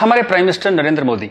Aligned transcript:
हमारे 0.00 0.22
prime 0.22 0.44
minister 0.44 0.70
Narendra 0.70 1.04
Modi. 1.04 1.30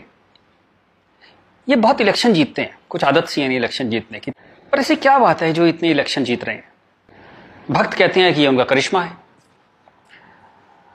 ये 1.68 1.76
बहुत 1.76 2.00
इलेक्शन 2.00 2.32
जीतते 2.32 2.62
हैं। 2.62 2.78
कुछ 2.88 3.04
आदत 3.04 3.26
सी 3.26 3.40
है 3.40 3.48
नहीं 3.48 3.58
इलेक्शन 3.58 3.90
जीतने 3.90 4.18
की। 4.18 4.30
पर 4.72 4.78
ऐसी 4.78 4.96
क्या 4.96 5.18
बात 5.18 5.42
है 5.42 5.52
जो 5.52 5.66
इतने 5.66 5.90
इलेक्शन 5.90 6.24
जीत 6.24 6.44
रहे 6.44 6.56
हैं? 6.56 6.68
भक्त 7.70 7.94
कहते 7.94 8.20
हैं 8.20 8.34
कि 8.34 8.40
ये 8.40 8.46
उनका 8.46 8.64
करिश्मा 8.64 9.02
है। 9.02 9.16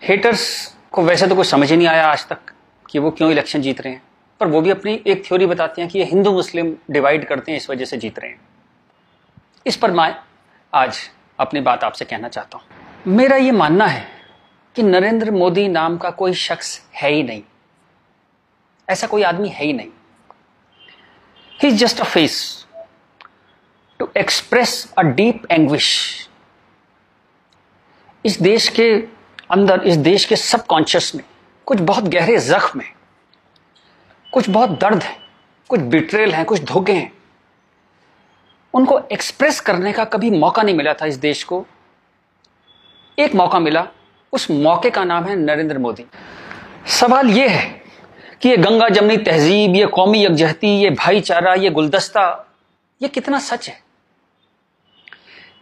हेटर्स 0.04 0.76
को 0.92 1.02
वैसे 1.02 1.28
तो 1.28 1.36
कुछ 1.36 1.48
समझ 1.48 1.72
ही 1.72 1.78
नहीं 1.78 1.88
आया 1.88 2.08
आज 2.08 2.28
तक 2.28 2.40
कि 2.90 3.00
वो 3.00 3.12
क्यों 3.12 3.32
इलेक्शन 3.32 3.62
जीत 3.62 3.82
रहे 3.82 3.94
हैं। 3.94 4.02
पर 4.40 4.48
वो 4.48 4.62
भी 4.62 4.70
अपनी 4.70 5.04
एक 5.08 5.26
थ्योरी 5.28 5.46
बताते 5.46 5.82
हैं 5.82 5.92
कि 5.92 6.00
ये 6.00 6.06
हिंदू 6.06 6.32
मुस्लिम 6.32 6.76
डिवाइड 6.92 7.28
करते 7.28 7.52
हैं, 7.52 7.60
इस 7.60 7.70
वजह 7.70 7.86
से 7.86 7.98
जीत 7.98 8.20
रहे 8.20 8.32
हैं। 8.32 8.42
इस 9.68 9.76
पर 9.76 9.92
मैं 9.92 10.16
आज 10.74 11.10
अपनी 11.40 11.62
बात 11.62 11.84
आपसे 11.84 12.06
कहना 12.06 12.28
चाहता 12.28 12.58
हूँ। 12.58 12.66
मेरा 13.08 13.36
ये 13.36 13.52
मानना 13.52 13.86
है 13.86 14.08
कि 14.76 14.84
नरेंद्र 14.84 15.32
मोदी 15.32 15.68
नाम 15.68 15.98
का 15.98 16.10
कोई 16.10 16.34
शख्स 16.34 16.88
है 16.96 17.12
ही 17.12 17.24
नहीं। 17.24 17.44
ऐसा 18.88 19.08
कोई 19.08 19.24
आदमी 19.24 19.50
है 19.50 19.66
ही 19.66 19.74
नहीं। 19.74 19.90
He 21.64 21.72
just 21.72 22.00
a 22.00 22.04
face 22.04 22.66
to 24.00 24.10
express 24.18 24.94
a 24.98 25.02
deep 25.02 25.52
anguish 25.52 25.88
इस 28.26 28.42
देश 28.42 28.68
के 28.70 28.92
अंदर, 29.52 29.82
इस 29.82 29.96
देश 29.96 30.26
के 30.26 30.36
सबकॉन्शियस 30.36 31.16
में, 31.16 31.24
कुछ 31.66 31.80
बहुत 31.80 32.04
गहरे 32.04 32.38
जख्म 32.38 32.82
है, 32.82 32.94
कुछ 34.34 34.50
बहुत 34.50 34.70
दर्द 34.70 35.04
है, 35.04 35.18
कुछ 35.70 35.80
बिट्रेल 35.80 36.34
है, 36.34 36.44
कुछ 36.44 36.64
धोखे 36.64 36.94
हैं। 36.94 37.12
उनको 38.74 39.00
एक्सप्रेस 39.12 39.60
करने 39.60 39.94
का 39.94 40.06
कभी 40.06 40.30
मौका 40.30 40.64
नहीं 40.64 40.76
मिला 40.76 40.94
था 40.94 41.06
इस 41.06 41.16
देश 41.16 41.44
को। 41.44 41.66
एक 43.18 43.36
मौका 43.36 43.60
मिला, 43.60 43.88
उस 44.34 44.50
मौके 44.52 44.90
का 44.90 45.04
नाम 45.04 45.24
है 45.24 45.36
नरेंद्र 45.36 45.78
मोदी। 45.78 46.06
सवाल 46.88 47.30
यह 47.30 47.52
है 47.52 47.81
कि 48.42 48.50
ये 48.50 48.58
गंगा 48.58 48.90
जमनी 48.90 49.18
तहजीब, 49.18 49.76
ये 49.76 49.86
कौमी 49.86 50.26
यकजहती, 50.26 50.68
ये 50.68 50.90
भाईचारा, 50.90 51.54
ये 51.54 51.70
गुलदस्ता, 51.70 52.54
ये 53.02 53.08
कितना 53.08 53.40
सच 53.40 53.70
है? 53.70 53.82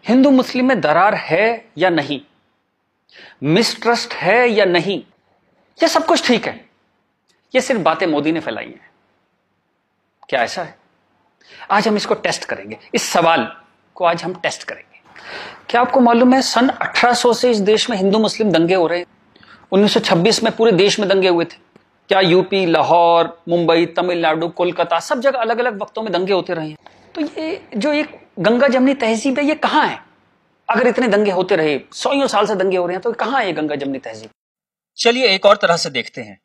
हिंदू 0.07 0.31
मुस्लिम 0.31 0.67
में 0.67 0.81
दरार 0.81 1.15
है 1.15 1.65
या 1.77 1.89
नहीं? 1.89 2.21
मिसट्रस्ट 3.43 4.13
है 4.13 4.49
या 4.49 4.65
नहीं? 4.65 5.03
ये 5.83 5.87
सब 5.87 6.05
कुछ 6.05 6.27
ठीक 6.27 6.47
है। 6.47 6.69
ये 7.55 7.61
सिर्फ़ 7.61 7.81
बातें 7.81 8.07
मोदी 8.07 8.31
ने 8.31 8.39
फैलाई 8.39 8.65
हैं। 8.65 8.89
क्या 10.29 10.43
ऐसा 10.43 10.63
है? 10.63 10.79
आज 11.71 11.87
हम 11.87 11.95
इसको 11.95 12.13
टेस्ट 12.13 12.45
करेंगे। 12.45 12.77
इस 12.95 13.03
सवाल 13.03 13.61
को 13.95 14.05
आज 14.05 14.23
हम 14.23 14.33
टेस्ट 14.33 14.63
करेंगे। 14.63 14.99
क्या 15.69 15.81
आपको 15.81 15.99
मालूम 15.99 16.33
है, 16.33 16.41
सन 16.41 16.69
1800 16.69 17.33
से 17.33 17.51
इस 17.51 17.59
देश 17.59 17.89
में 17.89 17.97
हिंदू 17.97 18.19
मुस्लिम 18.19 18.51
दंगे 18.51 18.75
हो 18.75 18.87
रहे 18.87 18.99
हैं? 18.99 19.05
1926 19.71 20.43
में 20.43 20.55
पूरे 20.55 20.71
देश 20.71 20.99
में 20.99 21.09
दंगे 21.09 21.27
हुए 21.27 21.45
थे। 21.45 21.68
क्या 22.09 22.19
यूपी 22.21 22.65
लाहौर 22.65 23.27
मुंबई 23.49 23.85
तमिलनाडु 23.97 24.47
कोलकाता 24.49 24.99
सब 25.01 25.19
जगह 25.21 25.39
अलग 25.39 25.59
अलग 25.59 25.81
वक्तों 25.81 26.03
में 26.03 26.11
दंगे 26.13 26.33
होते 26.33 26.53
रहे 26.53 26.67
हैं। 26.67 26.77
तो 27.15 27.21
ये 27.21 27.61
जो 27.75 27.91
एक 27.93 28.15
गंगा 28.39 28.67
जमनी 28.67 28.93
तहजीब 28.95 29.37
है 29.39 29.45
ये 29.45 29.55
कहाँ 29.57 29.85
है? 29.87 29.99
अगर 30.69 30.87
इतने 30.87 31.07
दंगे 31.07 31.31
होते 31.31 31.55
रहे 31.55 31.79
सौ 31.93 32.27
साल 32.27 32.45
से 32.45 32.55
दंगे 32.55 32.77
हो 32.77 32.85
रहे 32.85 32.95
हैं 32.95 33.01
तो 33.01 33.11
कहाँ 33.15 33.39
है 33.39 33.45
ये 33.47 33.53
गंगा 33.53 33.75
जमनी 33.75 33.99
तहजीब 33.99 34.29
चलिए 34.97 35.27
एक 35.27 35.45
और 35.45 35.57
तरह 35.57 35.77
से 35.77 35.89
देखते 35.89 36.21
हैं। 36.21 36.39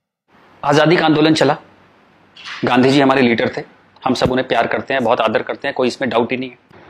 आज़ादी 0.62 0.96
का 0.96 1.04
आंदोलन 1.04 1.34
चला। 1.34 1.56
गांधी 2.64 2.90
जी 2.90 3.00
हमारे 3.00 3.22
लीडर 3.22 3.52
थे। 3.56 3.62
हम 4.02 4.14
सब 4.14 4.32
उन्हें 4.32 4.46
प्यार 4.48 4.66
करते 4.66 4.94
हैं 4.94 5.02
बहुत 5.04 5.20
आदर 5.20 5.42
करते 5.42 5.68
हैं 5.68 5.74
कोई 5.74 5.88
इसमें 5.88 6.08
डाउट 6.10 6.32
ही 6.32 6.36
नहीं 6.36 6.50
है। 6.50 6.82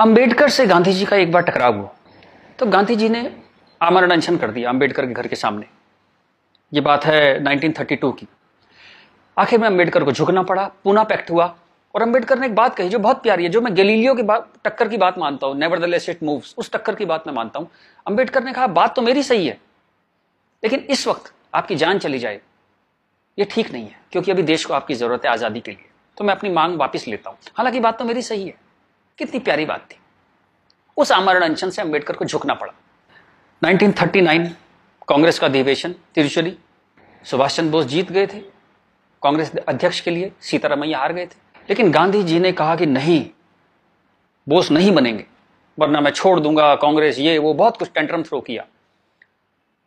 अंबेडकर 0.00 0.48
से 0.50 0.66
गांधी 0.66 0.92
जी 0.92 1.04
का 1.04 1.16
एक 1.16 1.32
बार 1.32 1.42
टकराव 1.42 1.78
हुआ। 1.78 1.88
तो 2.58 2.66
गांधी 2.66 2.96
जी 2.96 3.08
ने 3.08 3.30
आमरण 3.80 4.10
अनशन 4.10 4.36
कर 4.36 4.50
दिया 4.50 4.70
अंबेडकर 4.70 5.06
के 5.06 5.12
घर 5.12 5.26
के 5.26 5.36
सामने। 5.36 5.66
ये 6.72 6.80
बात 6.80 7.04
है 7.04 7.38
1932 7.40 8.12
की। 8.12 8.26
आखिर 9.36 9.58
में 9.58 9.66
अंबेडकर 9.66 10.04
को 10.04 10.12
झुकना 10.12 10.42
पड़ा, 10.42 10.66
पूना 10.84 11.04
पैक्ट 11.04 11.30
हुआ। 11.30 11.54
और 11.94 12.02
अंबेडकर 12.02 12.38
ने 12.38 12.46
एक 12.46 12.54
बात 12.54 12.74
कही 12.76 12.88
जो 12.88 12.98
बहुत 12.98 13.22
प्यारी 13.22 13.44
है, 13.44 13.48
जो 13.50 13.60
मैं 13.60 13.76
गलीलियो 13.76 14.14
की 14.14 14.22
बात, 14.22 14.50
टक्कर 14.64 14.88
की 14.88 14.96
बात 14.96 15.18
मानता 15.18 15.46
हूँ 15.46 15.56
never 15.58 15.78
the 15.78 15.84
less 15.84 16.08
it 16.08 16.22
moves 16.22 16.54
उस 16.58 16.70
टक्कर 16.72 16.94
की 16.94 17.04
बात 17.04 17.26
मैं 17.26 17.34
मानता 17.34 17.58
हूँ। 17.58 17.68
अंबेडकर 18.06 18.44
ने 18.44 18.52
कहा, 18.52 18.66
बात 18.68 18.94
तो 18.96 19.02
मेरी 19.02 19.22
सही 19.22 19.46
है, 19.46 19.58
लेकिन 20.62 20.80
इस 20.80 21.06
वक्त 21.08 21.32
आपकी 21.54 21.76
जान 21.76 21.98
चली 21.98 22.18
जाए, 22.18 22.40
ये 23.38 23.44
ठीक 23.44 23.72
नहीं 23.72 23.84
है, 23.84 23.96
क्योंकि 24.12 24.30
अभी 24.30 24.42
देश 24.42 24.64
को 24.64 24.74
आपकी 24.74 24.94
ज़रूरत 24.94 25.24
है 25.24 25.30
आज़ादी 25.30 25.60
के 25.60 25.70
लिए। 25.70 25.88
तो 26.16 26.24
मैं 26.24 26.34
अपनी 26.34 26.50
मांग 26.50 26.76
वापस 26.78 27.06
लेता 27.08 27.30
हूँ। 27.30 27.38
हालाँकि 27.56 27.80
बात 27.80 27.98
तो 27.98 28.04
मेरी 28.04 28.22
सही 28.22 28.46
है, 28.46 28.54
कितनी 29.18 29.40
प्यारी 29.40 29.64
बात 29.64 29.88
थी। 29.90 29.98
उस 30.96 31.12
आमरण 31.12 31.42
अनशन 31.42 31.70
से 31.70 31.82
अंबेडकर 31.82 32.16
को 32.16 32.24
झुकना 32.24 32.54
पड़ा। 32.54 32.72
1939 33.62 34.48
कांग्रेस 35.08 35.38
का 35.38 35.46
अधिवेशन 35.46 35.94
तिरुचली 36.14 36.56
सुभाष 37.24 37.56
चंद्र 37.56 37.70
बोस 37.70 37.84
जीत 37.84 38.12
गए 38.12 38.26
थे। 38.26 38.40
कांग्रेस 39.22 39.52
अध्यक्ष 39.68 40.00
के 40.00 40.10
लिए 40.10 40.32
सीतारामैया 40.40 40.98
हार 40.98 41.12
गए 41.12 41.26
थे। 41.26 41.64
लेकिन 41.68 41.90
गांधी 41.90 42.22
जी 42.22 42.40
ने 42.40 42.52
कहा 42.52 42.76
कि 42.76 42.86
नहीं, 42.86 43.24
बोस 44.46 44.70
नहीं 44.70 44.92
बनेंगे, 44.92 45.24
वरना 45.78 46.00
मैं 46.00 46.10
छोड़ 46.10 46.38
दूँगा 46.40 46.74
कांग्रेस, 46.74 47.18
ये, 47.18 47.38
वो, 47.38 47.54
बहुत 47.54 47.76
कुछ 47.76 47.90
टेंट्रम 47.94 48.22
थ्रो 48.22 48.40
किया। 48.40 48.64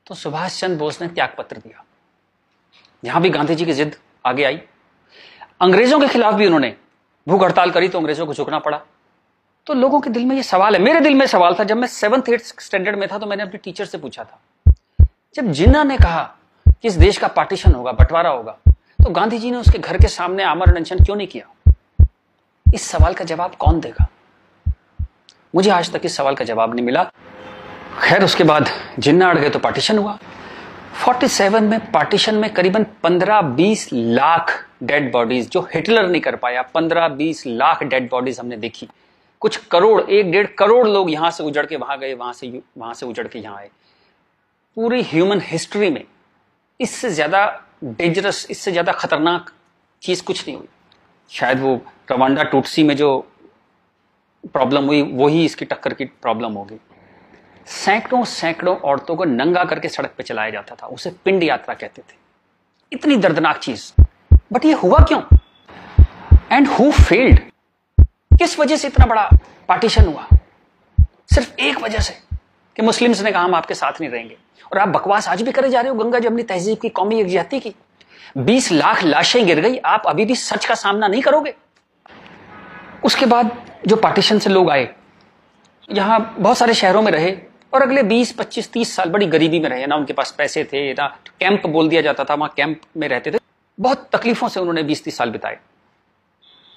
तो 0.07 0.15
सुभाष 0.15 0.59
चंद्र 0.59 0.77
बोस 0.77 1.01
ने 1.01 1.07
त्याग 1.07 1.33
पत्र 1.37 1.57
दिया। 1.57 1.83
यहाँ 3.03 3.21
भी 3.21 3.29
गांधी 3.29 3.55
जी 3.55 3.65
की 3.65 3.73
जिद 3.73 3.95
आगे 4.25 4.43
आई। 4.43 4.59
अंग्रेज़ों 5.61 5.99
के 5.99 6.07
खिलाफ 6.07 6.33
भी 6.33 6.45
उन्होंने 6.45 6.75
भूख 7.27 7.43
हड़ताल 7.43 7.71
करी 7.71 7.87
तो 7.87 7.99
अंग्रेज़ों 7.99 8.25
को 8.25 8.33
झुकना 8.33 8.59
पड़ा। 8.59 8.81
तो 9.67 9.73
लोगों 9.73 9.99
के 9.99 10.09
दिल 10.09 10.25
में 10.25 10.35
ये 10.35 10.43
सवाल 10.43 10.75
है, 10.75 10.81
मेरे 10.81 10.99
दिल 10.99 11.15
में 11.15 11.25
सवाल 11.27 11.55
था, 11.59 11.63
जब 11.63 11.77
मैं 11.77 11.87
सेवंथ 11.87 12.29
एट्थ 12.29 12.59
स्टैंडर्ड 12.61 12.99
में 12.99 13.07
था 13.11 13.17
तो 13.17 13.25
मैंने 13.25 13.43
अपने 13.43 13.57
टीचर 13.57 13.85
से 13.85 13.97
पूछा 13.97 14.23
था। 14.23 14.39
जब 15.35 15.51
जिन्ना 15.51 15.83
ने 15.83 15.95
कहा 15.97 16.21
कि 16.67 16.87
इस 16.87 16.93
देश 16.93 17.17
का 17.17 17.27
पार्टीशन 17.27 17.73
होगा, 17.73 17.91
बंटवारा 17.91 18.29
होगा 18.29 18.57
तो 19.03 19.09
गांधी 19.09 19.37
जी 19.39 19.51
ने 19.51 19.57
उसके 19.57 19.79
घर 19.79 19.97
के 19.97 20.07
सामने 20.07 20.43
आमरण 20.43 20.75
अनशन 20.75 21.03
क्यों 21.05 21.15
नहीं 21.15 21.27
किया? 21.27 21.73
इस 22.65 22.81
सवाल 22.83 23.13
का 23.13 23.25
जवाब 23.25 23.55
कौन 23.55 23.79
देगा? 23.79 24.07
मुझे 25.55 25.69
आज 25.69 25.91
तक 25.93 26.01
इस 26.05 26.15
सवाल 26.17 26.35
का 26.35 26.45
जवाब 26.45 26.73
नहीं 26.75 26.85
मिला। 26.85 27.03
खैर, 28.01 28.23
उसके 28.23 28.43
बाद 28.43 28.69
जिन्ना 28.99 29.29
अड़ 29.29 29.37
गए 29.37 29.49
तो 29.49 29.59
पार्टीशन 29.59 29.97
हुआ। 29.97 30.17
47 31.05 31.63
में 31.63 31.79
पार्टीशन 31.91 32.35
में 32.35 32.53
करीबन 32.53 32.83
15-20 33.03 33.87
लाख 33.93 34.53
डेड 34.83 35.11
बॉडीज, 35.11 35.49
जो 35.49 35.67
हिटलर 35.73 36.07
नहीं 36.07 36.21
कर 36.21 36.35
पाया 36.35 36.61
15-20 36.73 37.43
लाख 37.47 37.83
डेड 37.83 38.09
बॉडीज 38.09 38.39
हमने 38.39 38.57
देखी। 38.57 38.89
कुछ 39.41 39.57
करोड़, 39.65 40.01
एक 40.01 40.31
डेढ़ 40.31 40.47
करोड़ 40.57 40.87
लोग 40.87 41.11
यहाँ 41.11 41.31
से 41.31 41.43
उजड़ 41.43 41.65
के 41.65 41.75
वहाँ 41.75 41.97
गए, 41.99 42.13
वहाँ 42.13 42.33
से 42.33 42.61
वहाँ 42.77 42.93
से 42.93 43.05
उजड़ 43.05 43.27
के 43.27 43.39
यहाँ 43.39 43.57
आए। 43.57 43.69
पूरी 44.77 45.01
ह्यूमन 45.03 45.41
हिस्ट्री 45.43 45.89
में 45.89 46.03
इससे 46.79 47.09
ज़्यादा 47.09 47.45
डेंजरस 47.83 48.45
इससे 48.51 48.71
ज़्यादा 48.71 48.91
खतरनाक 48.91 49.49
चीज़ 50.01 50.23
कुछ 50.23 50.47
नहीं 50.47 50.57
हुई। 50.57 50.67
शायद 51.31 51.59
वो 51.59 51.73
रवांडा 52.11 52.43
टूटसी 52.43 52.83
में 52.83 52.95
जो 52.95 53.09
प्रॉब्लम 54.53 54.85
हुई, 54.85 55.01
वही 55.01 55.43
इसकी 55.45 55.65
टक्कर 55.65 55.93
की 55.93 56.05
प्रॉब्लम 56.05 56.53
होगी। 56.53 56.79
सैकड़ों 57.67 58.23
सैकड़ों 58.25 58.75
औरतों 58.79 59.15
को 59.15 59.25
नंगा 59.25 59.63
करके 59.63 59.89
सड़क 59.89 60.13
पे 60.17 60.23
चलाया 60.23 60.49
जाता 60.49 60.75
था, 60.75 60.87
उसे 60.87 61.11
पिंड 61.25 61.43
यात्रा 61.43 61.73
कहते 61.73 62.01
थे। 62.01 62.17
इतनी 62.91 63.17
दर्दनाक 63.17 63.57
चीज़। 63.57 63.91
बट 64.53 64.65
ये 64.65 64.73
हुआ 64.73 64.99
क्यों? 65.03 65.21
एंड 66.51 66.67
हु 66.69 66.91
फेल्ड 66.91 67.39
किस 68.39 68.59
वजह 68.59 68.77
से 68.77 68.87
इतना 68.87 69.05
बड़ा 69.05 69.29
पार्टीशन 69.69 70.05
हुआ? 70.05 70.27
सिर्फ़ 71.33 71.59
एक 71.61 71.81
वजह 71.81 71.99
से 71.99 72.13
कि 72.75 72.81
मुस्लिम्स 72.81 73.21
ने 73.21 73.31
कहा 73.31 73.43
हम 73.43 73.55
आपके 73.55 73.73
साथ 73.75 74.01
नहीं 74.01 74.09
रहेंगे। 74.11 74.37
और 74.71 74.77
आप 74.77 74.87
बकवास 74.87 75.27
आज 75.27 75.41
भी 75.41 75.51
करे 75.51 75.69
जा 75.69 75.81
रहे 75.81 75.89
हो 75.89 75.95
गंगा 75.95 76.19
जमनी 76.19 76.43
तहजीब 76.43 76.77
की 76.77 76.89
कौमी 76.89 77.19
यकजहती 77.21 77.59
की। 77.59 77.73
बीस 78.37 78.71
लाख 78.71 79.03
लाशें 79.03 79.45
गिर 79.45 79.59
गई 79.59 79.77
आप 79.77 80.03
अभी 80.07 80.25
भी 80.25 80.35
सच 80.35 80.65
का 80.65 80.75
सामना 80.75 81.07
नहीं 81.07 81.21
करोगे। 81.21 81.53
उसके 83.03 83.25
बाद 83.25 83.51
जो 83.87 83.95
पार्टीशन 83.95 84.39
से 84.39 84.49
लोग 84.49 84.69
आए 84.69 84.95
यहाँ 85.91 86.35
बहुत 86.39 86.57
सारे 86.57 86.73
शहरों 86.73 87.01
में 87.01 87.11
रहे 87.11 87.31
और 87.73 87.81
अगले 87.81 88.03
20, 88.03 88.31
25, 88.31 88.71
30 88.71 88.95
साल 88.95 89.09
बड़ी 89.09 89.25
गरीबी 89.25 89.59
में 89.59 89.69
रहे 89.69 89.85
ना 89.85 89.95
उनके 89.95 90.13
पास 90.13 90.31
पैसे 90.37 90.63
थे 90.63 90.93
ना 90.93 91.07
कैंप 91.39 91.67
बोल 91.67 91.89
दिया 91.89 92.01
जाता 92.01 92.23
था 92.23 92.35
वहाँ 92.35 92.53
कैंप 92.57 92.81
में 92.97 93.07
रहते 93.07 93.31
थे। 93.31 93.37
बहुत 93.79 94.09
तकलीफों 94.11 94.47
से 94.49 94.59
उन्होंने 94.59 94.83
20, 94.83 95.03
30 95.03 95.17
साल 95.17 95.29
बिताए। 95.29 95.59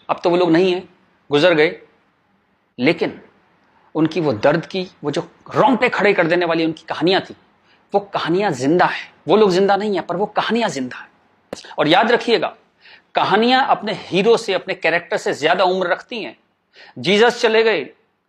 अब 0.08 0.20
तो 0.24 0.30
वो 0.30 0.36
लोग 0.36 0.50
नहीं 0.50 0.72
है 0.74 0.82
गुजर 1.30 1.54
गए। 1.54 1.76
लेकिन 2.78 3.20
उनकी 3.94 4.20
वो 4.20 4.32
दर्द 4.32 4.66
की 4.66 4.86
वो 5.04 5.10
जो 5.10 5.20
रोंगटे 5.54 5.88
खड़े 5.88 6.12
कर 6.12 6.26
देने 6.26 6.46
वाली 6.46 6.64
उनकी 6.64 6.84
कहानियाँ 6.88 7.20
थी 7.20 7.34
वो 7.92 8.00
कहानियाँ 8.00 8.50
ज़िंदा 8.50 8.84
है। 8.84 9.10
वो 9.28 9.36
लोग 9.36 9.50
ज़िंदा 9.50 9.76
नहीं 9.76 9.94
है, 9.94 10.02
पर 10.02 10.16
वो 10.16 10.26
कहानियाँ 10.26 10.68
ज़िंदा 10.68 10.96
है। 10.96 11.08
और 11.78 11.88
याद 11.88 12.10
रखिएगा, 12.12 12.54
कहानियाँ 13.14 13.66
अपने 13.66 13.92
हीरो 14.00 14.36
से, 14.36 14.52
अपने 14.54 14.74
कैरेक्टर 14.74 15.16
से 15.16 15.32
ज़्यादा 15.32 15.64
उम्र 15.64 15.88
रखती 15.88 16.22
हैं। 16.22 16.36
जीसस 16.98 17.40
चले 17.40 17.62
गए, 17.62 17.82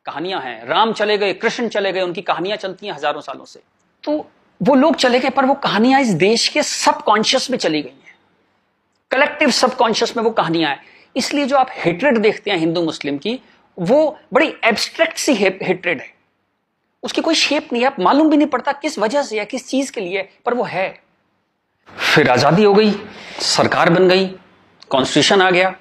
कहानियाँ 0.06 0.42
हैं। 0.42 0.66
राम 0.66 0.94
चले 0.94 1.18
गए, 1.18 1.34
कृष्ण 1.34 1.68
चले 1.68 1.92
गए, 1.92 2.02
उनकी 2.02 2.22
कहानियाँ 2.22 2.58
चलती 2.58 2.88
हैं 2.88 2.94
हज़ारों 2.94 3.22
सालों 3.22 3.46
से। 3.46 3.60
तो 4.04 4.18
वो 4.62 4.76
लोग 4.76 4.96
चले 4.96 5.20
गए, 5.20 5.30
पर 5.30 5.46
वो 5.46 5.54
कहानियाँ 5.54 6.02
इस 6.02 6.10
देश 6.10 6.48
के 6.48 6.64
सबकॉन्शियस 6.64 7.50
में 7.52 7.58
चली 7.58 7.82
गई 7.82 7.90
हैं। 7.90 8.16
कलेक्टिव 9.12 9.50
सबकॉन्शियस 9.52 10.16
में 10.18 10.24
वो 10.24 10.30
कहानियाँ 10.32 10.72
हैं। 10.72 10.82
इसलिए 11.16 11.46
जो 11.46 11.58
आप 11.58 11.70
हेट्रेड 11.76 12.18
देखते 12.18 12.52
हैं 12.52 12.58
हिंदू 12.58 12.84
मुस्लिम 12.84 13.18
की, 13.18 13.40
वो 13.78 14.18
बड़ी 14.34 14.54
एब्स्ट्रैक्ट 14.66 15.18
सी 15.18 15.34
हेट्रेड 15.36 16.02
है। 16.02 16.13
उसकी 17.04 17.22
कोई 17.22 17.36
शेप 17.36 17.70
नहीं 17.74 17.84
है 17.84 17.88
आप 17.88 18.00
मालूम 18.00 18.30
भी 18.30 18.38
नहीं 18.38 18.48
पड़ता 18.48 18.72
किस 18.74 18.98
वजह 19.00 19.24
से 19.24 19.38
या 19.38 19.44
किस 19.46 19.68
चीज़ 19.68 19.92
के 19.92 20.02
लिए, 20.02 20.28
पर 20.46 20.54
वो 20.54 20.64
है। 20.64 20.90
फिर 21.90 22.30
आज़ादी 22.30 22.64
हो 22.64 22.74
गई, 22.74 22.92
सरकार 23.42 23.90
बन 23.90 24.08
गई 24.10 24.28
कॉन्स्टिट्यूशन 24.92 25.42
आ 25.42 25.50
गया। 25.52 25.74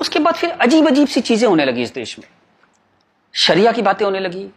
उसके 0.00 0.18
बाद 0.18 0.34
फिर 0.34 0.50
अजीब 0.50 0.86
अजीब 0.88 1.08
सी 1.08 1.20
चीज़ें 1.20 1.48
होने 1.48 1.64
लगी 1.64 1.82
इस 1.82 1.92
देश 1.94 2.18
में। 2.18 2.26
शरिया 3.34 3.72
की 3.72 3.82
बातें 3.82 4.04
होने 4.04 4.20
लगी। 4.20 4.48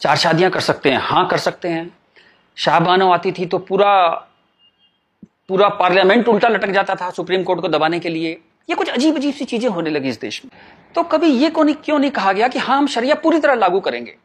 चार 0.00 0.16
शादियाँ 0.16 0.50
कर 0.50 0.60
सकते 0.60 0.90
हैं, 0.90 0.98
हाँ 0.98 1.26
कर 1.28 1.38
सकते 1.38 1.68
हैं। 1.68 1.90
शाहबानो 2.56 3.10
आती 3.12 3.32
थी 3.32 3.46
तो 3.46 3.58
पूरा 3.60 3.94
पूरा 5.48 5.68
पार्लियामेंट 5.76 6.28
उल्टा 6.28 6.48
लटक 6.48 6.70
जाता 6.70 6.94
था 6.94 7.10
सुप्रीम 7.10 7.42
कोर्ट 7.42 7.60
को 7.60 7.68
दबाने 7.68 7.98
के 8.00 8.08
लिए। 8.08 8.40
ये 8.70 8.76
कुछ 8.76 8.88
अजीब 8.88 9.16
अजीब 9.16 9.34
सी 9.34 9.44
चीज़ें 9.44 9.70
होने 9.70 9.90
लगी 9.90 10.08
इस 10.08 10.20
देश 10.20 10.44
में। 10.44 10.50
तो 10.94 11.02
कभी 11.02 11.26
ये 11.26 11.50
को 11.50 11.62
नहीं, 11.62 11.74
क्यों 11.74 11.98
नहीं 11.98 12.10
कहा 12.10 12.32
गया 12.32 12.48
कि 12.48 12.58
हाँ 12.58 12.78
हम 12.78 12.86
शरिया 12.86 13.14
पूरी 13.14 13.38
तरह 13.38 13.54
लागू 13.54 13.80
करेंगे? 13.80 14.16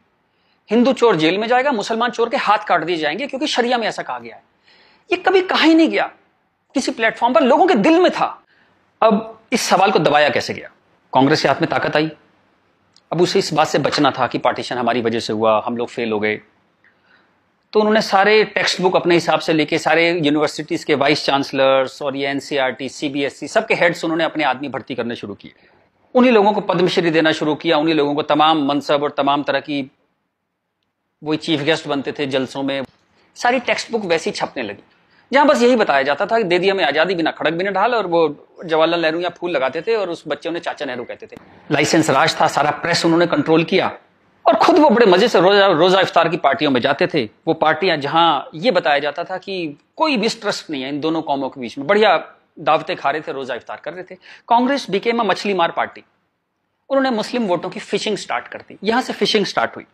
हिंदू 0.70 0.92
चोर 0.92 1.16
जेल 1.16 1.38
में 1.38 1.48
जाएगा, 1.48 1.72
मुसलमान 1.72 2.10
चोर 2.10 2.28
के 2.28 2.36
हाथ 2.36 2.58
काट 2.58 2.84
दिए 2.84 2.96
जाएँगे, 2.96 3.26
क्योंकि 3.26 3.46
शरिया 3.46 3.78
में 3.78 3.88
ऐसा 3.88 4.02
कहा 4.02 4.18
गया 4.18 4.36
है। 4.36 4.42
ये 5.12 5.16
कभी 5.16 5.40
कहा 5.40 5.64
ही 5.64 5.74
नहीं 5.74 5.88
गया। 5.88 6.12
किसी 6.74 6.92
प्लेटफॉर्म 6.92 7.34
पर 7.34 7.42
लोगों 7.42 7.66
के 7.66 7.74
दिल 7.74 8.00
में 8.00 8.10
था। 8.10 8.42
अब 9.02 9.40
इस 9.52 9.60
सवाल 9.60 9.90
को 9.90 9.98
दबाया 9.98 10.28
कैसे 10.28 10.54
गया? 10.54 10.70
कांग्रेस 11.14 11.42
के 11.42 11.48
हाथ 11.48 11.56
में 11.60 11.70
ताकत 11.70 11.96
आई। 11.96 12.10
अब 13.12 13.20
उसे 13.20 13.38
इस 13.38 13.52
बात 13.52 13.66
से 13.66 13.78
बचना 13.78 14.10
था 14.10 14.26
कि 14.26 14.38
पार्टीशन 14.38 14.78
हमारी 14.78 15.00
वजह 15.00 15.20
से 15.20 15.32
हुआ, 15.32 15.62
हम 15.66 15.76
लोग 15.76 15.88
फेल 15.88 16.12
हो 16.12 16.20
गए। 16.20 16.40
तो 17.74 17.80
उन्होंने 17.80 18.00
सारे 18.02 18.42
टेक्स्ट 18.44 18.80
बुक 18.80 18.96
अपने 18.96 19.14
हिसाब 19.14 19.40
से 19.40 19.52
लेके 19.52 19.78
सारे 19.78 20.02
यूनिवर्सिटीज 20.08 20.82
के 20.84 20.94
वाइस 20.94 21.24
चांसलर्स 21.26 22.00
और 22.02 22.16
ये 22.16 22.26
एनसीईआरटी 22.28 22.88
सीबीएसई 22.88 23.46
सबके 23.48 23.74
हेड्स 23.74 24.04
उन्होंने 24.04 24.24
अपने 24.24 24.44
आदमी 24.44 24.68
भर्ती 24.68 24.94
करने 24.94 25.16
शुरू 25.16 25.34
किए। 25.34 25.52
उन्हीं 26.14 26.32
लोगों 26.32 26.52
को 26.52 26.60
पद्मश्री 26.60 27.10
देना 27.10 27.32
शुरू 27.32 27.54
किया, 27.54 27.76
उन्हीं 27.76 27.94
लोगों 27.94 28.14
को 28.14 28.22
तमाम 28.24 28.64
मनसब 28.66 29.02
और 29.02 29.14
तमाम 29.16 29.42
तरह 29.42 29.60
की 29.60 29.80
वही 31.22 31.38
चीफ 31.38 31.62
गेस्ट 31.62 31.88
बनते 31.88 32.12
थे 32.12 32.26
जलसों 32.26 32.62
में। 32.62 32.84
सारी 33.36 33.60
टेक्स्ट 33.62 33.90
बुक 33.92 34.04
वैसी 34.04 34.30
छपने 34.32 34.62
लगी। 34.62 34.82
जहाँ 35.32 35.46
बस 35.46 35.62
यही 35.62 35.76
बताया 35.76 36.02
जाता 36.04 36.26
था 36.26 36.38
कि 36.38 36.44
दे 36.44 36.58
दिया 36.58 36.74
में 36.74 36.84
आज़ादी 36.84 37.14
बिना 37.14 37.30
खड़क 37.32 37.52
बिना 37.54 37.70
ढाल 37.72 37.94
और 37.94 38.06
वो 38.06 38.22
जवाहरलाल 38.64 39.02
नेहरू 39.02 39.20
या 39.20 39.30
फूल 39.32 39.50
लगाते 39.50 39.82
थे 39.82 39.96
और 39.96 40.10
उस 40.10 40.24
बच्चे 40.28 40.48
उन्हें 40.48 40.62
चाचा 40.62 40.86
नेहरू 40.86 41.04
कहते 41.04 41.26
थे। 41.26 41.36
लाइसेंस 41.70 42.10
राज 42.10 42.40
था, 42.40 42.46
सारा 42.48 42.70
प्रेस 42.70 43.04
उन्होंने 43.04 43.26
कंट्रोल 43.28 43.64
किया। 43.64 43.92
और 44.46 44.56
खुद 44.56 44.78
वो 44.78 44.88
बड़े 44.90 45.06
मज़े 45.06 45.28
से 45.28 45.40
रोजा 45.40 45.66
रोजा 45.66 46.00
इफ्तार 46.00 46.28
की 46.28 46.36
पार्टियों 46.36 46.70
में 46.70 46.80
जाते 46.80 47.06
थे। 47.06 47.24
वो 47.46 47.54
पार्टियाँ 47.54 47.96
जहाँ 47.96 48.50
ये 48.54 48.70
बताया 48.70 48.98
जाता 48.98 49.24
था 49.24 49.38
कि 49.38 49.76
कोई 49.96 50.16
मिसट्रस्ट 50.16 50.70
नहीं 50.70 50.82
है 50.82 50.88
इन 50.88 51.00
दोनों 51.00 51.22
कौमों 51.22 51.48
के 51.48 51.60
बीच 51.60 51.78
में। 51.78 51.86
बढ़िया 51.86 52.16
दावतें 52.58 52.96
खा 52.96 53.10
रहे 53.10 53.20
थे, 53.20 53.32
रोजा 53.32 53.54
इफ्तार 53.54 53.80
कर 53.84 53.92
रहे 53.92 54.02
थे। 54.02 54.14
कांग्रेस 54.48 54.90
बिकेम 54.90 55.20
अ 55.20 55.24
मछली 55.24 55.54
मार 55.54 55.70
पार्टी। 55.70 56.04
उन्होंने 56.90 57.10
मुस्लिम 57.10 57.46
वोटों 57.46 57.70
की 57.70 57.80
फिशिंग 57.80 58.16
स्टार्ट 58.16 58.48
कर 58.48 58.58
दी। 58.58 58.78
यहाँ 58.84 59.02
से 59.02 59.12
फिशिंग 59.12 59.46
स्टार्ट 59.46 59.76
हुई। 59.76 59.84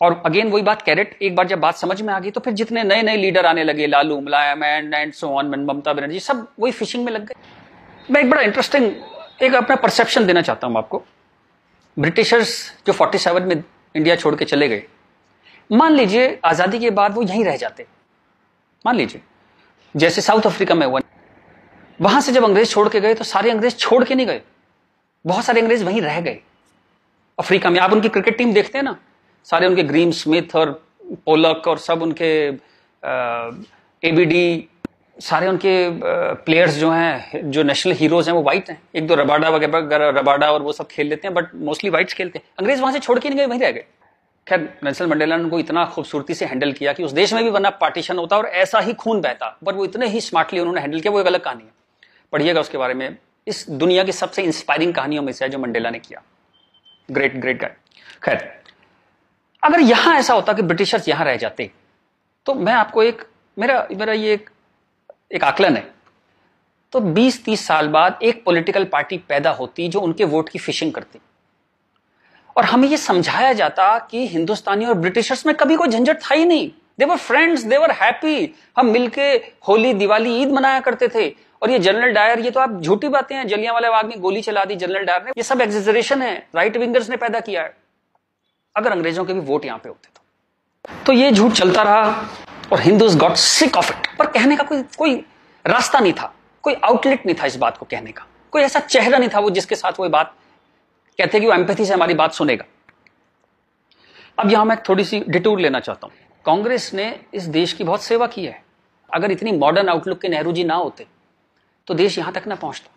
और 0.00 0.22
अगेन 0.26 0.50
वही 0.50 0.62
बात 0.62 0.82
कैरेट, 0.82 1.16
एक 1.22 1.36
बार 1.36 1.46
जब 1.46 1.60
बात 1.60 1.76
समझ 1.76 2.00
में 2.02 2.12
आ 2.14 2.18
गई 2.20 2.30
तो 2.30 2.40
फिर 2.40 2.52
जितने 2.52 2.82
नए 2.84 3.02
नए 3.02 3.16
लीडर 3.16 3.46
आने 3.46 3.64
लगे, 3.64 3.86
Lalu, 3.86 4.20
Mulayam 4.20 4.64
and 4.64 4.94
and 4.94 5.12
so 5.12 5.28
on 5.28 5.48
Mamata 5.50 5.92
Banerjee, 5.92 6.20
सब 6.20 6.46
वही 6.60 6.72
फिशिंग 6.72 7.04
में 7.04 7.12
लग 7.12 7.26
गए। 7.26 7.34
मैं 8.10 8.20
एक 8.20 8.30
बड़ा 8.30 8.42
इंटरेस्टिंग 8.42 8.90
एक 9.42 9.54
अपना 9.54 9.76
परसेप्शन 9.76 10.26
देना 10.26 10.42
चाहता 10.42 10.66
हूँ 10.66 10.76
आपको। 10.78 11.02
ब्रिटिशर्स 11.96 12.50
जो 12.86 12.92
47 12.92 13.42
में 13.42 13.62
इंडिया 13.94 14.16
छोड़ 14.16 14.34
के 14.36 14.44
चले 14.44 14.68
गए, 14.68 14.82
मान 15.70 15.92
लीजिए 15.92 16.38
आज़ादी 16.44 16.78
के 16.78 16.90
बाद 16.90 17.14
वो 17.14 17.22
यहीं 17.22 17.44
रह 17.44 17.56
जाते। 17.56 17.86
मान 18.84 18.96
लीजिए, 18.96 19.20
जैसे 19.94 20.20
साउथ 20.20 20.46
अफ्रीका 20.46 20.74
में 20.74 20.86
हुआ, 20.86 21.00
वहाँ 21.98 22.20
से 22.20 22.32
जब 22.32 22.44
अंग्रेज़ 22.44 22.70
छोड़ 22.70 22.88
के 22.88 23.00
गए 23.00 23.14
तो 23.14 23.24
सारे 23.24 23.50
अंग्रेज़ 23.50 23.76
छोड़ 23.76 24.04
के 24.04 24.14
नहीं 24.14 24.26
गए। 24.26 24.40
बहुत 25.24 25.44
सारे 25.44 25.60
अंग्रेज़ 25.60 25.84
वहीं 25.84 26.00
रह 26.02 26.20
गए। 26.20 26.38
अफ्रीका 27.38 27.70
में, 27.70 27.78
आप 27.80 27.92
उनकी 27.92 28.08
क्रिकेट 28.08 28.36
टीम 28.38 28.52
देखते 28.52 28.78
हैं 28.78 28.84
ना, 28.84 28.96
सारे 29.46 29.66
उनके 29.66 29.82
ग्रीम 29.84 30.10
स्मिथ 30.12 30.56
और 30.56 30.70
पोलक 31.26 31.68
और 31.68 31.78
सब 31.78 32.02
उनके 32.02 32.32
एबीडी 34.02 34.68
सारे 35.18 35.46
उनके 35.48 35.72
प्लेयर्स 36.44 36.74
जो 36.74 36.90
हैं 36.90 37.50
जो 37.50 37.62
नेशनल 37.62 37.92
हीरोज 37.94 38.28
हैं 38.28 38.34
वो 38.34 38.42
वाइट 38.42 38.70
हैं। 38.70 38.80
एक 38.94 39.06
दो 39.06 39.14
रबाडा 39.14 39.48
वगैरह 39.50 40.08
रबाडा 40.10 40.50
और 40.52 40.62
वो 40.62 40.72
सब 40.72 40.86
खेल 40.86 41.06
लेते 41.06 41.28
हैं 41.28 41.34
बट 41.34 41.54
मोस्टली 41.56 41.90
वाइट्स 41.90 42.14
खेलते 42.14 42.38
हैं। 42.38 42.46
अंग्रेज़ 42.58 42.80
वहाँ 42.80 42.92
से 42.92 42.98
छोड़ 42.98 43.18
के 43.18 43.28
नहीं 43.28 43.38
गए 43.38 43.46
वहीं 43.46 43.60
रह 43.60 43.70
गए। 43.70 43.84
खैर 44.46 44.60
नेल्सन 44.84 45.06
मंडेला 45.06 45.36
ने 45.36 45.42
उनको 45.44 45.58
इतना 45.58 45.84
खूबसूरती 45.84 46.34
से 46.34 46.46
हैंडल 46.46 46.72
किया 46.72 46.92
कि 46.92 47.04
उस 47.04 47.12
देश 47.12 47.32
में 47.32 47.42
भी 47.44 47.50
वरना 47.50 47.70
पार्टीशन 47.76 48.18
होता 48.18 48.36
और 48.36 48.46
ऐसा 48.46 48.80
ही 48.80 48.92
खून 48.94 49.20
बहता 49.20 49.46
पर 49.66 49.74
वो 49.74 49.84
इतने 49.84 50.06
ही 50.06 50.20
स्मार्टली 50.20 50.60
उन्होंने 50.60 50.80
हैंडल 50.80 51.00
किया 51.00 51.12
वो 51.12 51.20
एक 51.20 51.26
अलग 51.26 51.40
कहानी 51.40 51.62
है। 51.62 51.70
पढ़िएगा 52.32 52.60
उसके 52.60 52.78
बारे 52.78 52.94
में। 52.94 53.16
इस 53.46 53.64
दुनिया 53.70 54.04
की 54.04 54.12
सबसे 54.12 54.42
इंस्पायरिंग 54.42 54.92
कहानियों 54.94 55.22
में 55.22 55.32
से 55.32 55.44
है 55.44 55.50
जो 55.50 55.58
मंडेला 55.58 55.90
ने 55.90 55.98
किया। 55.98 56.22
ग्रेट 57.08 57.36
ग्रेट 57.36 57.60
गाय 57.60 57.74
खैर 58.22 58.48
अगर 59.62 59.80
यहाँ 59.80 60.14
ऐसा 60.18 60.34
होता 60.34 60.52
कि 60.52 60.62
ब्रिटिशर्स 60.62 61.08
यहाँ 61.08 61.24
रह 61.24 61.36
जाते 61.36 61.70
तो 62.46 62.54
मैं 62.54 62.72
आपको 62.74 63.02
एक 63.02 63.22
मेरा 63.56 63.86
मेरा 63.92 64.12
ये 64.12 64.32
एक, 64.32 64.50
एक 65.34 65.44
आकलन 65.44 65.76
है। 65.76 65.90
तो 66.92 67.00
20-30 67.00 67.66
साल 67.66 67.88
बाद 67.88 68.18
एक 68.22 68.44
पॉलिटिकल 68.44 68.84
पार्टी 68.84 69.18
पैदा 69.18 69.50
होती 69.50 69.88
जो 69.88 70.00
उनके 70.00 70.24
वोट 70.24 70.48
की 70.48 70.58
फिशिंग 70.58 70.92
करती। 70.92 71.18
और 72.56 72.64
हमें 72.64 72.88
यह 72.88 72.96
समझाया 72.96 73.52
जाता 73.52 73.98
कि 73.98 74.28
हिंदुस्तानी 74.28 74.84
और 74.84 74.94
ब्रिटिशर्स 74.94 75.46
में 75.46 75.56
कभी 75.56 75.76
कोई 75.76 75.88
झंझट 75.88 76.22
था 76.22 76.34
ही 76.34 76.44
नहीं। 76.44 76.70
देवर 76.98 77.16
फ्रेंड्स 77.16 77.62
देवर 77.62 77.90
हैप्पी 77.90 78.54
हम 78.78 78.86
मिलके 78.86 79.32
होली, 79.68 79.94
दिवाली, 79.94 80.42
ईद 80.42 80.52
मनाया 80.52 80.80
करते 80.80 81.08
थे। 81.08 81.34
और 81.62 81.70
ये 81.70 81.78
जनरल 81.78 82.12
डायर, 82.12 82.40
ये 82.40 82.50
तो 82.50 82.60
आप 82.60 82.80
झूठी 82.80 83.08
बातें 83.08 83.36
हैं 83.36 83.48
जलिया 83.48 83.72
वाले 83.72 83.88
बाग 83.88 84.06
में 84.06 84.20
गोली 84.20 84.42
चला 84.42 84.64
दी 84.64 84.76
जनरल 84.76 85.04
डायर 85.04 85.22
ने। 85.22 85.30
ये 85.30 85.42
सब 85.42 85.60
एग्जेजरेशन 85.60 86.22
है। 86.22 86.48
राइट 86.54 86.76
विंगर्स 86.76 87.10
ने 87.10 87.16
पैदा 87.16 87.40
किया 87.40 87.62
है। 87.62 87.76
अगर 88.76 88.92
अंग्रेज़ों 88.92 89.24
के 89.24 89.32
भी 89.32 89.40
वोट 89.40 89.64
यहाँ 89.64 89.78
पे 89.78 89.88
होते 89.88 90.08
तो। 90.16 90.22
तो 91.06 91.12
ये 91.12 91.30
झूठ 91.30 91.52
चलता 91.52 91.82
रहा। 91.82 92.28
और 92.72 92.80
Hindus 92.80 93.16
got 93.16 93.34
sick 93.36 93.76
of 93.76 93.90
it 93.90 94.06
पर 94.18 94.26
कहने 94.26 94.56
का 94.56 94.64
कोई 94.64 94.82
कोई 94.98 95.14
रास्ता 95.64 95.98
नहीं 96.00 96.12
था। 96.12 96.32
कोई 96.64 96.74
आउटलेट 96.74 97.26
नहीं 97.26 97.36
था 97.36 97.46
इस 97.46 97.56
बात 97.56 97.76
को 97.78 97.86
कहने 97.86 98.12
का। 98.12 98.26
कोई 98.52 98.62
ऐसा 98.62 98.80
चेहरा 98.80 99.18
नहीं 99.18 99.28
था 99.28 99.40
वो 99.40 99.50
जिसके 99.50 99.74
साथ 99.74 100.00
वो 100.00 100.08
बात 100.08 100.34
कहते 101.18 101.40
कि 101.40 101.46
वो 101.46 101.52
एम्पैथी 101.52 101.84
से 101.84 101.94
हमारी 101.94 102.14
बात 102.14 102.32
सुनेगा। 102.32 102.64
अब 104.38 104.50
यहाँ 104.52 104.64
मैं 104.64 104.76
थोड़ी 104.88 105.04
सी 105.04 105.20
डिटूर 105.28 105.60
लेना 105.60 105.80
चाहता 105.80 106.06
हूँ। 106.06 106.14
कांग्रेस 106.44 106.92
ने 106.94 107.08
इस 107.34 107.44
देश 107.50 107.72
की 107.72 107.84
बहुत 107.84 108.02
सेवा 108.02 108.26
की 108.26 108.44
है। 108.44 108.62
अगर 109.10 109.30
इतनी 109.30 109.52
मॉडर्न 109.52 109.88
आउटलुक 109.88 110.20
के 110.20 110.28
नेहरू 110.28 110.52
जी 110.52 110.64
ना 110.64 110.74
होते 110.74 111.06
तो 111.88 111.94
देश 111.94 112.18
यहाँ 112.18 112.32
तक 112.32 112.46
ना 112.46 112.54
पहुँचता। 112.54 112.90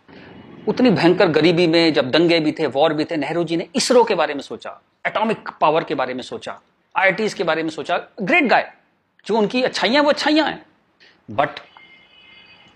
उतनी 0.68 0.90
भयंकर 0.90 1.28
गरीबी 1.28 1.68
में 1.68 1.94
जब 1.94 2.10
दंगे 2.12 2.40
भी 2.40 2.52
थे 2.52 2.68
वॉर 2.68 2.94
भी 2.94 3.06
थे, 3.06 3.18
नेहरू 3.18 3.44
जी 3.44 3.58
ने 3.58 3.68
इसरो 3.76 4.04
के 4.04 4.16
बारे 4.16 4.34
में 4.34 4.42
सोचा 4.42 4.80
एटॉमिक 5.08 5.50
पावर 5.62 5.84
के 5.84 5.96
बारे 5.96 6.14
में 6.14 6.24
सोचा 6.24 6.60
आई 6.96 7.12
के 7.30 7.44
बारे 7.44 7.64
में 7.64 7.70
सोचा। 7.70 7.98
ग्रेट 8.22 8.44
गाय 8.44 8.72
जो 9.30 9.38
उनकी 9.38 9.62
अच्छाइयाँ, 9.64 10.04
वो 10.04 10.10
अच्छाइयाँ 10.10 10.48
हैं। 10.48 10.66
बट 11.32 11.60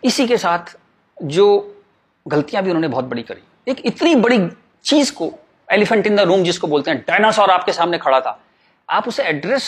इसी 0.04 0.28
के 0.28 0.38
साथ 0.38 0.76
जो 1.18 1.45
गलतियाँ 2.26 2.64
भी 2.64 2.69
उन्होंने 2.69 2.88
बहुत 2.88 3.06
बड़ी 3.06 3.22
करी। 3.22 3.72
एक 3.72 3.81
इतनी 3.86 4.16
बड़ी 4.16 4.40
चीज़ 4.86 5.12
को 5.14 5.31
एलिफेंट 5.69 6.07
इन 6.07 6.16
द 6.16 6.19
रूम 6.19 6.44
जिसको 6.44 6.68
बोलते 6.68 6.92
हैं 6.92 7.04
डायनासोर 7.07 7.52
आपके 7.52 7.74
सामने 7.74 7.98
खड़ा 7.98 8.19
था। 8.19 8.40
आप 8.90 9.07
उसे 9.07 9.24
एड्रेस 9.24 9.66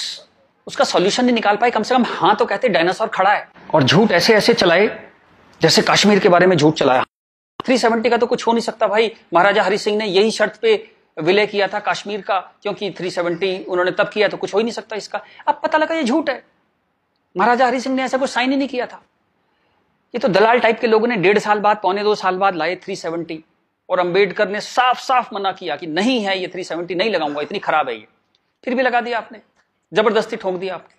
उसका 0.68 0.86
सॉल्यूशन 0.86 1.26
नहीं 1.26 1.36
निकाल 1.36 1.58
पाए, 1.58 1.72
कम 1.72 1.84
से 1.84 1.96
कम 1.96 2.04
हाँ 2.06 2.36
तो 2.36 2.46
कहते 2.46 2.70
डायनासोर 2.70 3.08
खड़ा 3.08 3.34
है। 3.34 3.48
और 3.74 3.84
झूठ 3.84 4.12
ऐसे 4.12 4.34
ऐसे 4.36 4.54
चलाए, 4.54 4.88
जैसे 5.62 5.82
कश्मीर 5.82 6.20
के 6.20 6.30
बारे 6.30 6.48
में 6.48 6.58
झूठ 6.58 6.74
चलाया। 6.74 7.04
370 7.60 8.10
का 8.10 8.18
तो 8.18 8.28
कुछ 8.28 8.48
हो 8.48 8.52
नहीं 8.52 8.62
सकता 8.62 8.88
भाई। 8.88 9.12
महाराजा 9.34 9.64
हरि 9.64 9.78
सिंह 9.78 9.98
ने 9.98 10.06
यही 10.06 10.32
शर्त 10.32 10.60
पे 10.62 10.76
विलय 11.18 11.46
किया 11.46 11.68
था 11.68 11.80
कश्मीर 11.80 12.22
का, 12.22 12.40
क्योंकि 12.62 12.90
370 12.92 13.66
उन्होंने 13.66 13.92
तब 13.92 14.10
किया 14.10 14.28
तो 14.28 14.38
कुछ 14.38 14.54
हो 14.54 14.60
ही 14.60 14.64
नहीं 14.64 14.74
सकता 14.74 14.96
इसका। 14.96 15.22
अब 15.48 15.60
पता 15.64 15.78
लगा 15.78 15.96
ये 15.96 16.04
झूठ 16.04 16.30
है। 16.30 16.44
महाराजा 17.36 17.68
हरि 17.68 17.80
सिंह 17.80 17.96
ने 17.96 18.04
ऐसा 18.04 18.18
कुछ 18.18 18.30
साइन 18.30 18.52
ही 18.52 18.58
नहीं 18.58 18.68
किया 18.68 18.86
था। 18.86 19.02
ये 20.14 20.20
तो 20.20 20.28
दलाल 20.28 20.60
टाइप 20.60 20.80
के 20.80 20.88
लोगों 20.88 21.08
ने 21.08 21.16
डेढ़ 21.16 21.40
साल 21.40 21.60
बाद, 21.60 21.80
पौने 21.84 22.04
दो 22.04 22.16
साल 22.16 22.38
बाद 22.38 22.56
लाए 22.56 22.76
370 22.76 23.38
और 23.90 24.00
अंबेडकर 24.00 24.50
ने 24.50 24.62
साफ़ 24.62 25.00
साफ़ 25.00 25.34
मना 25.34 25.52
किया 25.52 25.76
कि 25.76 25.88
नहीं 25.88 26.20
है 26.22 26.40
ये 26.40 26.48
370 26.48 26.96
नहीं 26.96 27.10
लगाऊँगा, 27.10 27.42
इतनी 27.42 27.60
खराब 27.60 27.90
है 27.90 27.96
ये। 27.96 28.08
फिर 28.64 28.76
भी 28.76 28.82
लगा 28.82 29.02
दिया 29.02 29.18
आपने। 29.18 29.40
ज़बरदस्ती 29.94 30.36
ठोंक 30.36 30.60
दिया 30.60 30.76
आपने। 30.76 30.96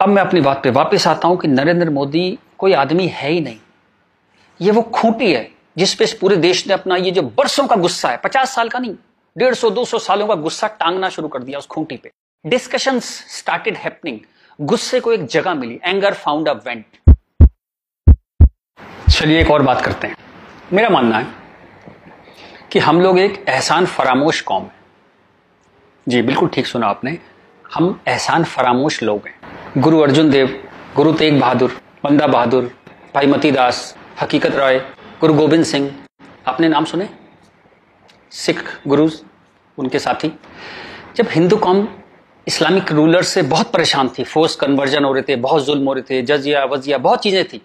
अब 0.00 0.08
मैं 0.08 0.22
अपनी 0.22 0.40
बात 0.40 0.62
पे 0.62 0.70
वापस 0.70 1.06
आता 1.06 1.28
हूँ 1.28 1.36
कि 1.36 1.48
नरेंद्र 1.48 1.90
मोदी 1.90 2.38
कोई 2.58 2.72
आदमी 2.72 3.06
है 3.06 3.30
ही 3.30 3.40
नहीं। 3.40 3.58
ये 4.60 4.70
वो 4.70 4.82
खूंटी 4.82 5.32
है, 5.32 5.50
जिस 5.78 5.94
पे 5.94 6.06
पूरे 6.20 6.36
देश 6.36 6.66
ने 6.66 6.74
अपना 6.74 6.96
ये 6.96 7.10
जो 7.10 7.22
बरसों 7.22 7.66
का 7.66 7.76
गुस्सा 7.76 8.08
है, 8.08 8.16
पचास 8.16 8.54
साल 8.54 8.68
का 8.68 8.78
नहीं, 8.78 8.94
डेढ़ 9.36 9.54
सौ, 9.54 9.70
दो 9.70 9.84
सौ 9.84 9.98
सालों 9.98 10.26
का 10.26 10.34
गुस्सा 10.34 10.66
टांगना 10.80 11.08
शुरू 11.08 11.28
कर 11.28 11.42
दिया 11.42 11.58
उस 11.58 11.66
खूंटी 11.66 11.96
पे। 11.96 12.10
डिस्कशन 12.44 12.98
स्टार्टेड 13.00 13.76
हैपनिंग 13.76 14.18
गुस्से 14.60 15.00
को 15.00 15.12
एक 15.12 15.26
जगह 15.26 15.54
मिली 15.54 15.80
एंगर 15.84 16.14
फाउंड 16.14 16.48
अ 16.48 16.52
वेंट 16.66 16.84
चलिए 19.10 19.40
एक 19.40 19.50
और 19.50 19.62
बात 19.62 19.80
करते 19.80 20.06
हैं। 20.06 20.16
मेरा 20.72 20.88
मानना 20.88 21.18
है 21.18 21.26
कि 22.72 22.78
हम 22.78 23.00
लोग 23.00 23.18
एक 23.18 23.44
एहसान 23.48 23.86
फरामोश 23.86 24.40
कौम 24.40 24.62
है। 24.62 24.74
जी, 26.08 26.22
बिल्कुल 26.22 26.48
ठीक 26.48 26.66
सुना 26.66 26.86
आपने। 26.86 27.18
हम 27.74 28.00
एहसान 28.08 28.44
फरामोश 28.44 29.02
लोग 29.02 29.26
हैं। 29.26 29.82
गुरु 29.82 30.00
अर्जुन 30.00 30.30
देव, 30.30 30.64
गुरु 30.96 31.12
तेग 31.12 31.40
बहादुर, 31.40 31.80
बंदा 32.04 32.26
बहादुर, 32.26 32.70
भाई 33.14 33.26
मती 33.26 33.50
दास, 33.50 33.96
हकीकत 34.22 34.54
राय, 34.54 34.78
गुरु 35.20 35.34
गोविंद 35.34 35.64
सिंह, 35.64 35.92
आपने 36.46 36.68
नाम 36.68 36.84
सुने? 36.84 37.08
सिख 38.30 38.64
गुरु 38.86 39.08
उनके 39.78 39.98
साथी। 39.98 40.32
जब 41.16 41.28
हिंदू 41.30 41.56
कौम 41.56 41.86
इस्लामिक 42.46 42.92
रूलर 42.92 43.22
से 43.22 43.42
बहुत 43.42 43.72
परेशान 43.72 44.08
थी। 44.08 44.24
फोर्स 44.24 44.56
कन्वर्जन 44.56 45.04
हो 45.04 45.12
रहे 45.12 45.22
थे, 45.22 45.36
बहुत 45.36 45.66
जुल्म 45.66 45.84
हो 45.84 45.92
रहे 45.92 46.02
थे, 46.02 46.22
जजिया, 46.22 46.64
वजिया, 46.64 46.98
बहुत 46.98 47.22
चीज़ें 47.22 47.44
थी। 47.44 47.62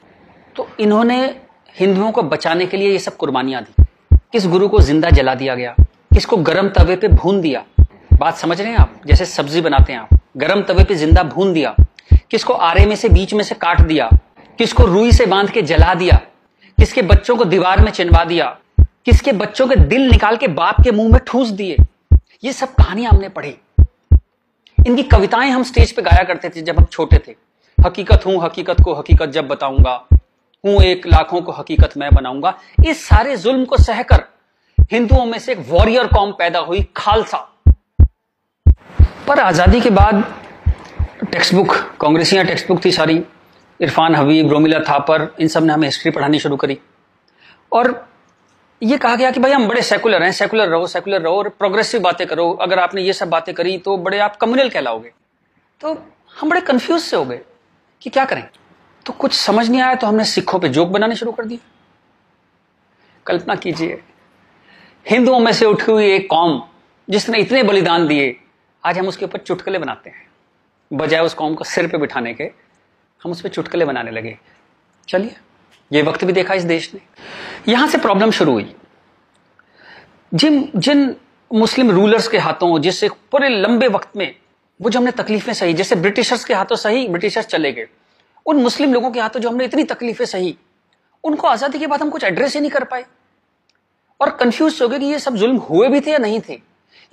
तो 0.56 0.70
इन्होंने 0.80 1.36
हिंदुओं 1.80 2.12
को 2.12 2.24
बचाने 2.24 2.66
के 2.66 2.78
लिए 2.78 2.92
ये 2.92 3.00
सब 3.00 3.18
कुर्बानियाँ 3.18 3.64
दी। 3.64 3.84
किस 4.32 4.48
गुरु 4.48 4.68
को 4.68 4.80
ज़िंदा 4.80 5.10
जला 5.10 5.36
दिया 5.36 5.56
गया? 5.56 5.76
किसको 6.14 6.38
गर्म 6.38 6.70
तवे 6.70 6.96
पे 6.96 7.08
भून 7.08 7.42
दिया? 7.42 7.64
बात 8.14 8.38
समझ 8.38 8.62
रहे 8.62 8.72
हैं 8.72 8.78
आप? 8.78 9.02
जैसे 9.06 9.26
सब्ज़ी 9.26 9.62
बनाते 9.62 9.94
हैं 9.94 10.00
आप। 10.00 10.20
गर्म 10.38 10.62
तवे 10.62 10.84
पे 10.84 10.96
ज़िंदा 10.96 11.24
भून 11.24 11.54
दिया। 11.54 11.76
किसको 12.32 12.54
आरे 12.54 12.86
में 12.86 12.96
से, 12.96 13.10
बीच 13.10 13.34
में 13.34 13.44
से 13.44 13.56
काट 13.56 13.82
दिया? 13.82 14.10
किसको 14.58 14.84
रुई 14.84 15.12
से 15.12 15.26
बाँध 15.26 15.50
के 15.50 15.62
जला 15.62 15.94
दिया? 15.94 16.22
किसके 16.80 17.02
बच्चों 17.02 17.36
को 17.36 17.46
दीवार 17.46 17.82
में 17.82 17.92
चिनवा 17.92 18.24
दिया? 18.24 18.58
किसके 19.06 19.32
बच्चों 19.32 19.68
के 19.68 19.76
दिल 19.76 20.10
निकाल 20.12 20.38
के 20.38 20.48
बाप 20.48 20.82
के 20.84 20.92
मुँह 20.92 21.12
में 21.12 21.22
ठूस 21.28 21.50
दिए? 21.50 21.78
ये 22.44 22.54
सब 22.54 22.74
कहानियाँ 22.74 23.12
हमने 23.12 23.30
पढ़ी। 23.30 23.56
इनकी 24.88 25.04
कविताएँ 25.04 25.50
हम 25.52 25.64
स्टेज 25.64 25.92
पे 25.92 26.02
गाया 26.02 26.24
करते 26.24 26.50
थे 26.50 26.62
जब 26.62 26.78
हम 26.80 26.86
छोटे 26.86 27.18
थे। 27.28 27.36
हकीकत 27.78 28.26
हूँ, 28.26 28.42
हकीकत 28.44 28.78
को 28.84 28.94
हकीकत 28.94 29.30
जब 29.30 29.48
बताऊँगा। 29.48 29.94
हूँ 30.64 30.82
एक 30.84 31.08
लाखों 31.08 31.42
को 31.42 31.52
हकीकत 31.52 31.98
मैं 31.98 32.10
बनाऊँगा। 32.16 32.54
इस 32.86 33.06
सारे 33.06 33.36
जुल्म 33.38 33.66
को 33.66 33.78
सहकर 33.78 34.24
हिंदुओं 34.92 35.26
में 35.26 35.38
से 35.40 35.52
एक 35.52 35.66
वॉरियर 35.70 36.08
कॉम 36.08 36.32
पैदा 36.32 36.60
हुई, 36.60 36.86
खालसा। 36.98 37.38
पर 39.28 39.40
आज़ादी 39.40 39.82
के 39.82 39.90
बाद 39.90 40.24
टेक्स्ट 41.32 41.54
बुक 41.54 41.76
कांग्रेसियाँ 42.02 42.46
टेक्स्ट 42.46 42.68
बुक 42.68 42.84
थी 42.86 42.92
सारी। 42.92 43.24
इरफान 43.80 44.16
हबीब, 44.16 44.52
रोमिला 44.52 44.80
थापर, 44.80 45.28
इन 45.40 45.48
सबने 45.48 45.74
हमें 45.74 45.88
हिस्ट्री 45.88 46.12
पढ़ानी 46.12 46.40
शुरू 46.40 46.56
करी। 46.56 46.78
और 47.72 47.92
ये 48.82 48.98
कहा 48.98 49.16
गया 49.16 49.30
कि 49.32 49.40
भाई 49.40 49.52
हम 49.52 49.68
बड़े 49.68 49.82
सेकुलर 49.82 50.24
हैं 50.24 50.32
सेकुलर 50.32 50.68
रहो 50.70 50.88
सेकुलर 50.88 51.22
रहो 51.22 51.38
और 51.38 51.48
प्रोग्रेसिव 51.50 52.02
बातें 52.02 52.26
करो। 52.28 52.52
अगर 52.62 52.80
आपने 52.80 53.02
ये 53.02 53.14
सब 53.14 53.30
बातें 53.30 53.54
करी 53.56 53.78
तो 53.78 53.96
बड़े 53.98 54.20
आप 54.20 54.36
कम्युनल 54.36 54.70
कहलाओगे। 54.70 55.12
तो 55.82 55.94
हम 56.36 56.50
बड़े 56.50 56.62
कंफ्यूज 56.62 57.02
से 57.02 57.18
हो 57.18 57.26
गए 57.26 57.40
कि 58.02 58.10
क्या 58.10 58.26
करें? 58.26 58.48
तो 59.06 59.14
कुछ 59.14 59.34
समझ 59.34 59.70
नहीं 59.70 59.82
आया 59.82 59.96
तो 59.96 60.08
हमने 60.08 60.26
सिखों 60.26 60.60
पे 60.60 60.70
जोक 60.70 60.90
बनाने 60.90 61.16
शुरू 61.16 61.32
कर 61.32 61.46
दिए। 61.46 61.60
कल्पना 63.26 63.56
कीजिए, 63.56 64.02
हिंदुओं 65.06 65.40
में 65.40 65.52
से 65.54 65.66
उठी 65.66 65.92
हुई 65.92 66.12
एक 66.12 66.30
कौम 66.30 66.62
जिसने 67.08 67.40
इतने 67.40 67.64
बलिदान 67.64 68.08
दिए, 68.08 68.36
आज 68.84 68.98
हम 68.98 69.08
उसके 69.08 69.26
ऊपर 69.26 69.40
चुटकले 69.40 69.80
बनाते 69.80 70.10
हैं। 70.10 70.26
बजाय 70.92 71.22
उस 71.22 71.34
कौम 71.34 71.56
को 71.56 71.64
सिर 71.64 71.88
पे 71.88 71.98
बिठाने 71.98 72.34
के, 72.34 72.44
हम 73.22 73.32
उस 73.32 73.42
पर 73.42 73.50
चुटकले 73.50 73.86
बनाने 73.86 74.12
लगे। 74.12 74.38
चलिए, 75.08 75.36
ये 75.92 76.02
वक्त 76.02 76.24
भी 76.24 76.34
देखा 76.34 76.54
इस 76.54 76.64
देश 76.66 76.94
ने। 76.94 77.00
यहाँ 77.68 77.88
से 77.88 77.98
प्रॉब्लम 77.98 78.32
शुरू 78.32 78.52
हुई। 78.52 78.76
जिन 80.34 80.70
जिन 80.76 81.16
मुस्लिम 81.52 81.92
रूलर्स 81.92 82.28
के 82.28 82.38
हाथों, 82.38 82.80
जिससे 82.80 83.10
पूरे 83.32 83.50
लंबे 83.50 83.88
वक्त 83.88 84.18
में 84.18 84.36
वो 84.80 84.90
जो 84.90 85.00
हमने 85.00 85.12
तकलीफें 85.12 85.54
सही, 85.54 85.74
जैसे 85.74 85.96
ब्रिटिशर्स 85.96 86.46
के 86.46 86.54
हाथों 86.54 86.76
सही, 86.76 87.08
ब्रिटिशर्स 87.08 87.46
चले 87.46 87.72
गए। 87.72 87.88
उन 88.46 88.58
मुस्लिम 88.58 88.94
लोगों 88.94 89.12
के 89.12 89.20
हाथों 89.20 89.40
जो 89.40 89.50
हमने 89.50 89.66
इतनी 89.66 89.84
तकलीफें 89.84 90.26
सही, 90.26 90.58
उनको 91.24 91.48
आज़ादी 91.48 91.80
के 91.80 91.88
बाद 91.88 92.02
हम 92.02 92.10
कुछ 92.10 92.24
एड्रेस 92.24 92.54
ही 92.54 92.62
नहीं 92.62 92.72
कर 92.72 92.84
पाए। 92.84 93.06
और 94.20 94.30
कंफ्यूज 94.30 94.80
हो 94.82 94.88
गए 94.88 95.00
कि 95.00 95.06
ये 95.06 95.20
सब 95.20 95.36
जुल्म 95.36 95.58
हुए 95.58 95.88
भी 95.88 96.02
थे 96.02 96.12
या 96.12 96.18
नहीं 96.18 96.40
थे? 96.40 96.54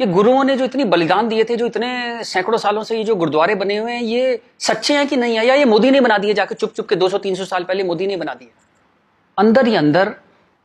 ये 0.01 0.07
गुरुओं 0.07 0.45
ने 0.45 0.57
जो 0.57 0.65
इतनी 0.65 0.85
बलिदान 0.85 1.29
दिए 1.29 1.45
थे, 1.45 1.57
जो 1.57 1.67
इतने 1.67 2.25
सैकड़ों 2.25 2.59
सालों 2.59 2.83
से 2.83 2.99
ये 2.99 3.05
जो 3.05 3.17
गुरुद्वारे 3.17 3.55
बने 3.55 3.77
हुए 3.77 3.93
हैं, 3.93 4.03
ये 4.03 4.41
सच्चे 4.59 4.95
हैं 4.95 5.07
कि 5.09 5.17
नहीं 5.17 5.37
है? 5.37 5.47
या 5.47 5.55
ये 5.55 5.65
मोदी 5.65 5.91
ने 5.91 6.01
बना 6.01 6.19
दिए 6.19 6.35
जाके 6.35 6.55
चुप 6.55 6.73
चुप 6.73 6.89
के 6.89 6.97
200-300 6.97 7.45
साल 7.45 7.65
पहले 7.65 7.85
मोदी 7.85 8.07
ने 8.07 8.17
बना 8.17 8.35
दिए? 8.35 8.49
अंदर 9.39 9.67
ही 9.67 9.75
अंदर 9.75 10.15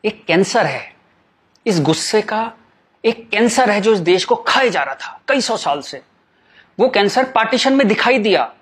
एक 0.05 0.25
कैंसर 0.25 0.65
है। 0.65 0.95
इस 1.67 1.81
गुस्से 1.81 2.21
का 2.21 2.53
एक 3.05 3.29
कैंसर 3.29 3.69
है 3.69 3.81
जो 3.81 3.93
इस 3.93 3.99
देश 3.99 4.25
को 4.25 4.35
खाए 4.35 4.69
जा 4.69 4.83
रहा 4.83 4.95
था, 4.95 5.21
कई 5.27 5.41
सौ 5.41 5.57
साल 5.57 5.81
से। 5.81 6.01
वो 6.79 6.89
कैंसर 6.89 7.23
पार्टीशन 7.23 7.73
में 7.73 7.87
दिखाई 7.87 8.19
दिया। 8.19 8.53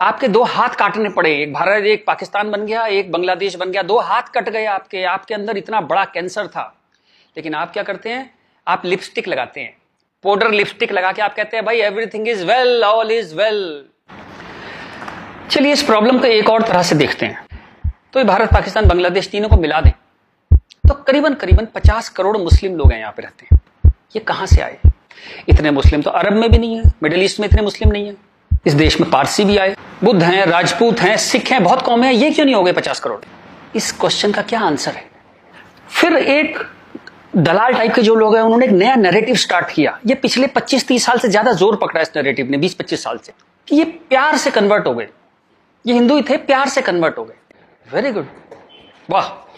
आपके 0.00 0.28
दो 0.28 0.42
हाथ 0.42 0.68
काटने 0.68 1.08
पड़े। 1.08 1.42
एक 1.42 1.52
भारत, 1.52 1.84
एक 1.84 2.06
पाकिस्तान 2.06 2.50
बन 2.50 2.66
गया, 2.66 2.86
एक 2.86 3.12
बांग्लादेश 3.12 3.54
बन 3.54 3.70
गया। 3.70 3.82
दो 3.82 3.98
हाथ 3.98 4.22
कट 4.22 4.48
गए 4.48 4.64
आपके। 4.64 5.04
आपके 5.04 5.34
अंदर 5.34 5.56
इतना 5.56 5.80
बड़ा 5.80 6.04
कैंसर 6.04 6.46
था। 6.46 6.78
लेकिन 7.36 7.54
आप 7.54 7.72
क्या 7.72 7.82
करते 7.82 8.10
हैं? 8.10 8.34
आप 8.68 8.82
लिपस्टिक 8.84 9.28
लगाते 9.28 9.60
हैं। 9.60 9.76
पाउडर 10.22 10.50
लिपस्टिक 10.50 10.92
लगा 10.92 11.12
के 11.12 11.22
आप 11.22 11.34
कहते 11.34 11.56
हैं, 11.56 11.66
भाई 11.66 11.80
everything 11.80 12.28
is 12.28 12.44
well 12.44 12.84
all 12.84 13.10
is 13.10 13.34
well 13.34 13.84
चलिए, 15.50 15.72
इस 15.72 15.82
प्रॉब्लम 15.82 16.18
को 16.18 16.26
एक 16.26 16.48
और 16.48 16.62
तरह 16.62 16.82
से 16.82 16.94
देखते 16.94 17.26
हैं। 17.26 17.46
तो 18.12 18.24
भारत, 18.24 18.48
पाकिस्तान, 18.48 18.88
बांग्लादेश 18.88 19.28
तीनों 19.28 19.48
को 19.48 19.56
मिला 19.56 19.80
दें। 19.80 19.92
तो 20.92 21.02
करीबन 21.02 21.34
करीबन 21.34 21.66
50 21.66 22.08
करोड़ 22.08 22.36
मुस्लिम 22.36 22.76
लोग 22.76 22.92
हैं 22.92 22.98
यहाँ 23.00 23.12
पे 23.12 23.22
रहते 23.22 23.46
हैं। 23.52 23.60
ये 24.16 24.20
कहाँ 24.20 24.46
से 24.46 24.60
आए? 24.62 24.78
इतने 25.48 25.70
मुस्लिम 25.70 26.02
तो 26.02 26.10
अरब 26.10 26.32
में 26.32 26.50
भी 26.50 26.58
नहीं 26.58 26.76
है, 26.76 26.82
मिडिल 27.02 27.22
ईस्ट 27.22 27.40
में 27.40 27.48
इतने 27.48 27.62
मुस्लिम 27.62 27.92
नहीं 27.92 28.06
है। 28.06 28.16
इस 28.66 28.72
देश 28.72 29.00
में 29.00 29.10
पारसी 29.10 29.44
भी 29.44 29.56
आए, 29.56 29.76
बुद्ध 30.04 30.22
हैं, 30.22 30.46
राजपूत 30.46 31.00
हैं, 31.00 31.16
सिख 31.16 31.50
हैं, 31.52 31.62
बहुत 31.64 31.82
कौम 31.82 32.02
है, 32.02 32.14
ये 32.14 32.30
क्यों 32.30 32.44
नहीं 32.44 32.54
हो 32.54 32.62
गए 32.62 32.72
पचास 32.72 33.00
करोड़? 33.00 33.20
इस 33.76 33.92
क्वेश्चन 33.92 34.32
का 34.32 34.42
क्या 34.42 34.60
आंसर 34.60 34.90
है? 34.90 35.04
फिर 35.90 36.16
एक 36.16 36.58
दलाल 37.36 37.72
टाइप 37.72 37.94
के 37.94 38.02
जो 38.02 38.14
लोग 38.14 38.36
हैं, 38.36 38.42
उन्होंने 38.42 38.66
एक 38.66 38.72
नया 38.72 38.94
नैरेटिव 38.94 39.34
स्टार्ट 39.34 39.70
किया। 39.70 39.98
ये 40.06 40.14
पिछले 40.14 40.46
25-30 40.46 41.04
साल 41.06 41.18
से 41.18 41.28
ज़्यादा 41.28 41.52
ज़ोर 41.52 41.76
पकड़ा 41.76 42.00
इस 42.00 42.10
नैरेटिव 42.16 42.50
ने 42.50 42.58
20-25 42.58 43.04
साल 43.04 43.18
से। 43.18 43.32
कि 43.68 43.76
ये 43.76 43.84
प्यार 43.84 44.36
से 44.36 44.50
कन्वर्ट 44.50 44.86
हो 44.86 44.94
गए। 44.94 45.08
ये 45.86 45.94
हिंदू 45.94 46.16
ही 46.16 46.22
थे, 46.22 46.36
प्यार 46.36 46.68
से 46.68 46.82
कन्वर्ट 46.82 47.18
हो 47.18 47.24
गए। 47.24 47.34
वेरी 47.86 48.12
गुड 48.12 48.26
वाह। 49.10 49.51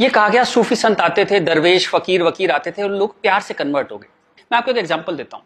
ये 0.00 0.08
कहा 0.08 0.28
गया, 0.28 0.44
सूफी 0.44 0.76
संत 0.76 1.00
आते 1.00 1.24
थे, 1.24 1.40
दरवेश, 1.40 1.88
फकीर, 1.88 2.22
वकीर 2.22 2.50
आते 2.50 2.70
थे, 2.70 2.82
और 2.82 2.90
लोग 2.90 3.20
प्यार 3.20 3.40
से 3.40 3.54
कन्वर्ट 3.54 3.92
हो 3.92 3.98
गए। 3.98 4.08
मैं 4.52 4.58
आपको 4.58 4.70
एक 4.70 4.76
एग्ज़ाम्पल 4.76 5.16
देता 5.16 5.36
हूँ। 5.36 5.44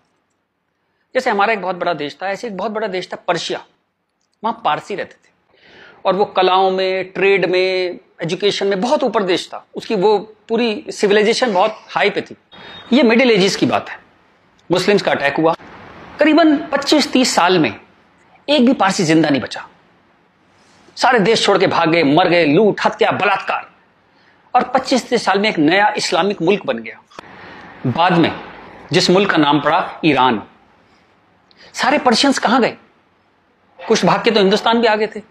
जैसे 1.15 1.31
हमारा 1.31 1.53
एक 1.53 1.63
बहुत 1.63 1.77
बड़ा 1.77 1.93
देश 1.93 2.19
था, 2.23 2.29
ऐसे 2.29 2.47
एक 2.47 2.57
बहुत 2.57 2.73
बड़ा 2.73 2.87
देश 2.87 3.09
था 3.13 3.17
पर्शिया। 3.17 3.65
वहाँ 4.45 4.63
पारसी 4.65 4.95
रहते 4.95 5.15
थे। 5.15 5.33
और 6.05 6.17
वो 6.17 6.25
कलाओं 6.25 6.71
में 6.71 7.05
ट्रेड 7.05 7.51
में 7.51 7.99
एजुकेशन 8.23 8.67
में 8.67 8.81
बहुत 8.81 9.03
ऊपर 9.03 9.23
देश 9.23 9.49
था। 9.49 9.67
उसकी 9.75 9.95
वो 9.95 10.19
पूरी 10.19 10.85
सिविलाइजेशन 10.91 11.53
बहुत 11.55 11.79
हाई 11.89 12.11
पे 12.11 12.21
थी। 12.21 12.37
ये 12.93 13.03
मिडिल 13.03 13.31
एजेस 13.31 13.57
की 13.57 13.67
बात 13.67 13.89
है। 13.89 13.99
मुस्लिम्स 14.71 15.03
का 15.03 15.11
अटैक 15.11 15.37
हुआ। 15.37 15.55
करीबन 16.19 16.57
25-30 16.57 17.35
साल 17.35 17.59
में 17.59 17.81
एक 18.49 18.67
भी 18.67 18.73
पारसी 18.73 19.05
ज़िंदा 19.05 19.29
नहीं 19.29 19.41
बचा। 19.41 19.69
सारे 20.97 21.19
देश 21.19 21.45
छोड़ 21.45 21.59
के 21.59 21.67
भाग 21.67 21.91
गए, 21.91 22.03
मर 22.03 22.29
गए, 22.29 22.47
लूट, 22.47 22.81
हत्या, 22.85 23.11
बलात्कार। 23.11 23.74
और 24.55 24.63
25-30 24.63 25.25
साल 25.25 25.39
में 25.39 25.49
एक 25.49 25.59
नया 25.59 25.95
इस्लामिक 25.97 26.43
मुल्क 26.43 26.67
बन 26.67 26.79
गया। 26.79 27.01
बाद 27.87 28.13
में 28.13 28.41
जिस 28.93 29.11
मुल्क 29.11 29.31
का 29.31 29.37
नाम 29.37 29.61
पड़ा 29.61 30.01
ईरान। 30.05 30.43
सारे 31.75 31.99
पर्शियंस 31.99 32.39
कहाँ 32.39 32.61
गए? 32.61 32.77
कुछ 33.89 34.05
भाग 34.05 34.25
के 34.25 34.31
तो 34.31 34.41
हिंदुस्तान 34.41 34.81
भी 34.81 34.87
आ 34.87 34.97
गए 34.97 35.07
थे। 35.07 35.23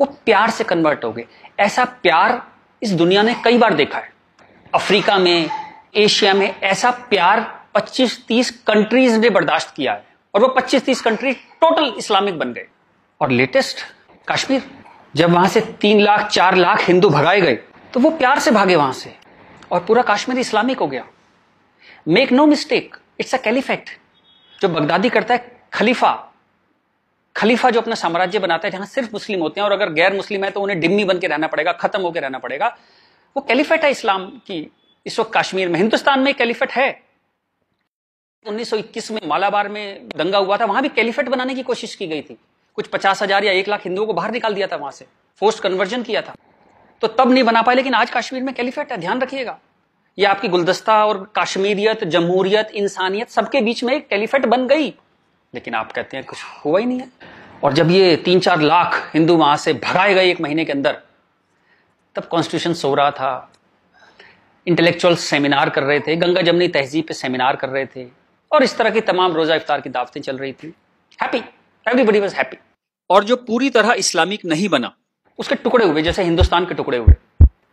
वो 0.00 0.06
प्यार 0.06 0.50
से 0.50 0.64
कन्वर्ट 0.64 1.04
हो 1.04 1.12
गए। 1.12 1.24
ऐसा 1.60 1.84
प्यार 1.84 2.46
इस 2.82 2.92
दुनिया 2.92 3.22
ने 3.22 3.34
कई 3.44 3.58
बार 3.58 3.74
देखा 3.74 3.98
है। 3.98 4.12
अफ्रीका 4.74 5.18
में, 5.18 5.50
एशिया 5.96 6.34
में 6.34 6.60
ऐसा 6.60 6.90
प्यार 6.90 7.64
25-30 7.74 8.50
कंट्रीज़ 8.50 9.18
ने 9.18 9.30
बर्दाश्त 9.30 9.74
किया 9.76 9.92
है। 9.92 10.06
और 10.34 10.40
वो 10.40 10.48
25-30 10.48 11.00
कंट्री 11.00 11.32
टोटल 11.32 11.94
इस्लामिक 11.98 12.38
बन 12.38 12.52
गए। 12.52 12.66
और 13.20 13.30
लेटेस्ट 13.30 13.76
कश्मीर। 14.28 14.70
जब 15.16 15.32
वहाँ 15.32 15.48
से 15.48 15.60
तीन 15.60 16.00
लाख, 16.00 16.28
चार 16.28 16.54
लाख 16.54 16.80
हिंदू 16.80 17.10
भगाए 17.10 17.40
गए 17.40 17.58
तो 17.94 18.00
वो 18.00 18.10
प्यार 18.10 18.38
से 18.38 18.50
भागे 18.50 18.76
वहाँ 18.76 18.92
से। 18.92 19.14
और 19.72 19.84
पूरा 19.84 20.02
कश्मीर 20.02 20.38
इस्लामिक 20.38 20.78
हो 20.78 20.86
गया। 20.86 21.06
Make 22.08 22.32
no 22.32 22.46
mistake 22.46 22.96
it's 23.20 23.34
a 23.34 23.38
caliphate 23.38 23.90
जो 24.58 24.68
बगदादी 24.68 25.08
करता 25.08 25.34
है, 25.34 25.60
खलीफा। 25.72 26.12
खलीफा 27.36 27.70
जो 27.70 27.80
अपना 27.80 27.94
साम्राज्य 27.94 28.38
बनाता 28.38 28.68
है, 28.68 28.72
जहाँ 28.72 28.86
सिर्फ़ 28.86 29.10
मुस्लिम 29.12 29.40
होते 29.40 29.60
हैं, 29.60 29.64
और 29.64 29.72
अगर 29.72 29.92
गैर 29.92 30.14
मुस्लिम 30.14 30.44
है 30.44 30.50
तो 30.50 30.60
उन्हें 30.60 30.80
डिम्मी 30.80 31.04
बन 31.04 31.18
के 31.18 31.26
रहना 31.26 31.46
पड़ेगा, 31.46 31.72
खत्म 31.72 32.00
होकर 32.00 32.22
रहना 32.22 32.38
पड़ेगा। 32.38 32.76
वो 33.36 33.42
कैलिफेट 33.42 33.84
है 33.84 33.90
इस्लाम 33.90 34.26
की। 34.46 34.70
इस 35.06 35.18
वक्त 35.20 35.30
कश्मीर 35.36 35.68
में, 35.68 35.78
हिंदुस्तान 35.78 36.20
में 36.20 36.34
कैलिफेट 36.34 36.72
है। 36.72 36.88
1921 38.44 39.10
में 39.10 39.20
मालाबार 39.26 39.68
में 39.68 40.08
दंगा 40.16 40.38
हुआ 40.38 40.56
था, 40.56 40.64
वहाँ 40.64 40.82
भी 40.82 40.88
कैलिफेट 40.88 41.28
बनाने 41.28 41.54
की 41.54 41.62
कोशिश 41.62 41.94
की 41.94 42.06
गई 42.06 42.22
थी। 42.22 42.38
कुछ 42.74 42.86
पचास 42.86 43.22
हज़ार 43.22 43.44
या 43.44 43.52
एक 43.52 43.68
लाख 43.68 43.84
हिंदुओं 43.84 44.06
को 44.06 44.12
बाहर 44.12 44.30
निकाल 44.30 44.54
दिया 44.54 44.66
था 44.66 44.76
वहाँ 44.76 44.92
से। 44.92 45.06
फोर्स 45.40 45.60
कन्वर्जन 45.60 46.02
किया 46.02 46.22
था। 46.22 46.34
तो 47.00 47.08
तब 47.08 47.32
नहीं 47.32 47.44
बना 47.44 47.62
पाए, 47.62 47.74
लेकिन 47.74 47.94
आज 47.94 48.10
कश्मीर 48.10 48.42
में 48.42 48.54
कैलिफेट 48.54 48.92
है 48.92 48.98
ध्यान 48.98 49.20
रखिएगा। 49.20 49.58
ये 50.18 50.24
आपकी 50.24 50.48
गुलदस्ता 50.48 51.06
और 51.06 51.32
काश्मीरियत, 51.34 52.04
जमहूरियत, 52.04 52.70
इंसानियत, 52.70 53.28
सबके 53.28 53.60
बीच 53.60 53.84
में 53.84 53.94
एक 53.94 54.08
कैलिफेट 54.08 54.46
बन 54.46 54.66
गई। 54.66 54.94
लेकिन 55.54 55.74
आप 55.74 55.92
कहते 55.92 56.16
हैं 56.16 56.26
कुछ 56.26 56.38
हुआ 56.64 56.80
ही 56.80 56.86
नहीं 56.86 57.00
है। 57.00 57.08
और 57.64 57.72
जब 57.72 57.90
ये 57.90 58.16
तीन 58.16 58.40
चार 58.40 58.60
लाख 58.60 59.10
हिंदू 59.14 59.36
वहाँ 59.36 59.56
से 59.56 59.72
भगाए 59.72 60.14
गए 60.14 60.30
एक 60.30 60.40
महीने 60.40 60.64
के 60.64 60.72
अंदर, 60.72 61.02
तब 62.14 62.24
कॉन्स्टिट्यूशन 62.24 62.72
सो 62.72 62.94
रहा 62.94 63.10
था। 63.10 63.52
इंटेलेक्चुअल 64.66 65.16
सेमिनार 65.16 65.70
कर 65.70 65.82
रहे 65.82 66.00
थे, 66.00 66.16
गंगा 66.16 66.42
जमनी 66.42 66.68
तहजीब 66.68 67.04
पे 67.04 67.14
सेमिनार 67.14 67.56
कर 67.56 67.68
रहे 67.68 67.86
थे। 67.86 68.06
और 68.52 68.62
इस 68.62 68.76
तरह 68.76 68.90
की 68.90 69.00
तमाम 69.00 69.32
रोजा 69.32 69.54
इफ्तार 69.54 69.80
की 69.80 69.90
दावतें 69.90 70.20
चल 70.20 70.38
रही 70.38 70.52
थी। 70.52 70.74
हैप्पी 71.22 71.38
एवरीबडी 71.88 72.20
वॉज़ 72.20 72.34
हैप्पी 72.34 72.56
और 73.10 73.24
जो 73.24 73.36
पूरी 73.36 73.70
तरह 73.70 73.92
इस्लामिक 73.92 74.44
नहीं 74.44 74.68
बना 74.68 74.96
उसके 75.38 75.54
टुकड़े 75.54 75.84
हुए, 75.84 76.02
जैसे 76.02 76.22
हिंदुस्तान 76.22 76.66
के 76.66 76.74
टुकड़े 76.74 76.98
हुए, 76.98 77.14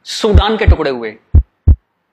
सूडान 0.06 0.58
के 0.58 0.66
टुकड़े 0.66 0.90
हुए, 0.92 1.16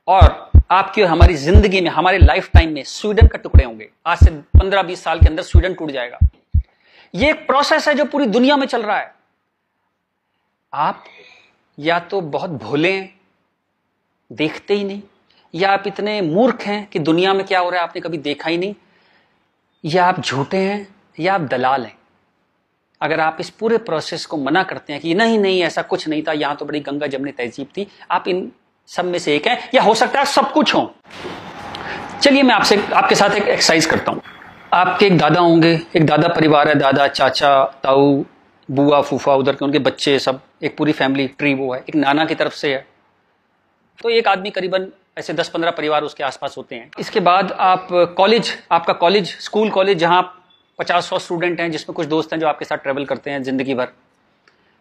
और 0.09 0.51
आपकी 0.71 1.03
और 1.03 1.09
हमारी 1.09 1.35
ज़िंदगी 1.35 1.81
में, 1.81 1.91
हमारे 1.91 2.19
लाइफ 2.19 2.51
टाइम 2.53 2.73
में 2.73 2.83
स्वीडन 2.85 3.27
का 3.27 3.39
टुकड़े 3.39 3.65
होंगे। 3.65 3.89
आज 4.07 4.19
से 4.19 4.31
पंद्रह 4.59 4.83
बीस 4.83 5.03
साल 5.05 5.21
के 5.21 5.27
अंदर 5.27 5.43
स्वीडन 5.43 5.75
टूट 5.75 5.91
जाएगा। 5.91 6.19
ये 7.15 7.31
एक 7.31 7.47
प्रोसेस 7.47 7.89
है 7.89 7.95
जो 7.95 8.05
पूरी 8.05 8.27
दुनिया 8.27 8.57
में 8.57 8.67
चल 8.67 8.83
रहा 8.83 8.99
है। 8.99 9.15
आप 10.73 11.05
या 11.79 11.99
तो 12.01 12.21
बहुत 12.21 12.51
भोले 12.53 12.93
हैं, 12.93 13.15
देखते 14.31 14.75
ही 14.75 14.85
नहीं, 14.85 15.03
या 15.55 15.73
आप 15.73 15.87
इतने 15.87 16.21
मूर्ख 16.23 16.63
हैं 16.63 16.87
कि 16.87 16.99
दुनिया 16.99 17.35
में 17.35 17.45
क्या 17.47 17.61
हो 17.61 17.71
रहा 17.71 17.81
है 17.81 17.89
आपने 17.89 18.01
कभी 18.01 18.19
देखा 18.19 18.51
ही 18.51 18.59
नहीं, 18.59 18.75
या 19.85 20.05
आप 20.05 20.21
झूठे 20.21 20.57
हैं, 20.59 20.87
या 21.21 21.35
आप 21.35 21.41
दलाल 21.43 21.85
हैं। 21.85 21.97
अगर 23.03 23.21
आप 23.21 23.37
इस 23.41 23.51
पूरे 23.51 23.79
प्रोसेस 23.79 24.27
को 24.27 24.37
मना 24.37 24.63
करते 24.63 24.93
हैं 24.93 25.03
कि 25.03 25.15
नहीं 25.15 25.39
नहीं, 25.39 25.63
ऐसा 25.63 25.83
कुछ 25.83 26.09
नहीं 26.09 26.23
था, 26.23 26.33
यहाँ 26.33 26.57
तो 26.57 26.65
बड़ी 26.65 26.81
गंगा 26.81 27.07
जमनी 27.07 27.31
तहजीब 27.31 27.67
थी, 27.77 27.87
आप 28.11 28.29
इन 28.29 28.53
सब 28.87 29.05
में 29.05 29.19
से 29.19 29.37
एक 29.37 29.47
है, 29.47 29.71
या 29.75 29.83
हो 29.83 29.95
सकता 29.95 30.19
है 30.19 30.25
सब 30.25 30.53
कुछ 30.53 30.75
हो। 30.75 30.95
चलिए 32.23 32.43
मैं 32.43 32.55
आपसे, 32.55 32.77
आपके 32.95 33.15
साथ 33.15 33.31
एक 33.31 33.43
एक्सरसाइज 33.43 33.87
करता 33.87 34.13
हूँ। 34.13 34.23
आपके 34.73 35.07
एक 35.07 35.19
दादा 35.19 35.41
होंगे, 35.41 35.81
एक 35.97 36.07
दादा 36.07 36.29
परिवार 36.29 36.69
है, 36.69 36.75
दादा, 36.75 37.09
चाचा, 37.09 37.65
ताऊ, 37.65 38.25
बुआ, 38.71 39.01
फूफा, 39.01 39.35
उधर 39.35 39.55
के 39.55 39.65
उनके 39.65 39.79
बच्चे 39.79 40.19
सब, 40.19 40.41
एक 40.63 40.77
पूरी 40.77 40.93
फैमिली 40.93 41.27
ट्री 41.29 41.55
वो 41.55 41.73
है, 41.75 41.81
एक 41.81 41.95
नाना 41.97 42.25
की 42.25 42.35
तरफ़ 42.35 42.55
से 42.55 42.75
है। 42.75 42.87
तो 44.03 44.11
एक 44.11 44.29
आदमी 44.29 44.51
करीबन 44.51 44.87
ऐसे 45.19 45.33
10-15 45.33 45.71
परिवार 45.71 46.03
उसके 46.03 46.25
आसपास 46.25 46.55
होते 46.57 46.75
हैं। 46.75 46.91
इसके 47.01 47.21
बाद 47.21 47.53
आप 47.53 47.89
कॉलेज 48.17 48.53
आपका 48.73 48.93
कॉलेज 48.93 49.37
स्कूल 49.41 49.71
कॉलेज 49.71 49.99
जहाँ 49.99 50.42
पचास 50.83 51.09
सौ 51.09 51.19
स्टूडेंट 51.21 51.61
हैं, 51.61 51.71
जिसमें 51.71 51.95
कुछ 51.95 52.07
दोस्त 52.09 52.33
हैं 52.33 52.41
जो 52.41 52.47
आपके 52.49 52.65
साथ 52.65 52.77
ट्रेवल 52.79 53.05
करते 53.07 53.31
हैं 53.31 53.43
ज़िंदगी 53.43 53.75
भर। 53.75 53.89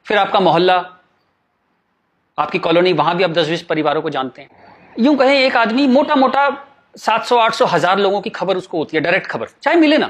फिर 0.06 0.18
आपका 0.18 0.40
मोहल्ला, 0.40 0.78
आपकी 2.38 2.60
कॉलोनी 2.60 2.94
वहाँ 2.94 3.16
भी 3.16 3.24
आप 3.24 3.32
दस 3.32 3.48
बीस 3.48 3.62
परिवारों 3.64 4.02
को 4.02 4.10
जानते 4.10 4.42
हैं। 4.42 4.50
यूँ 5.00 5.16
कहें, 5.18 5.34
एक 5.36 5.56
आदमी 5.58 5.88
मोटा 5.88 6.16
मोटा 6.16 6.50
सात 6.96 7.26
सौ, 7.26 7.38
आठ 7.38 7.54
सौ, 7.54 7.66
हज़ार 7.66 8.00
लोगों 8.00 8.22
की 8.22 8.30
खबर 8.32 8.58
उसको 8.58 8.78
होती 8.78 8.98
है 8.98 9.02
डायरेक्ट 9.04 9.28
खबर। 9.28 9.48
चाहे 9.62 9.78
मिले 9.78 9.98
ना, 9.98 10.08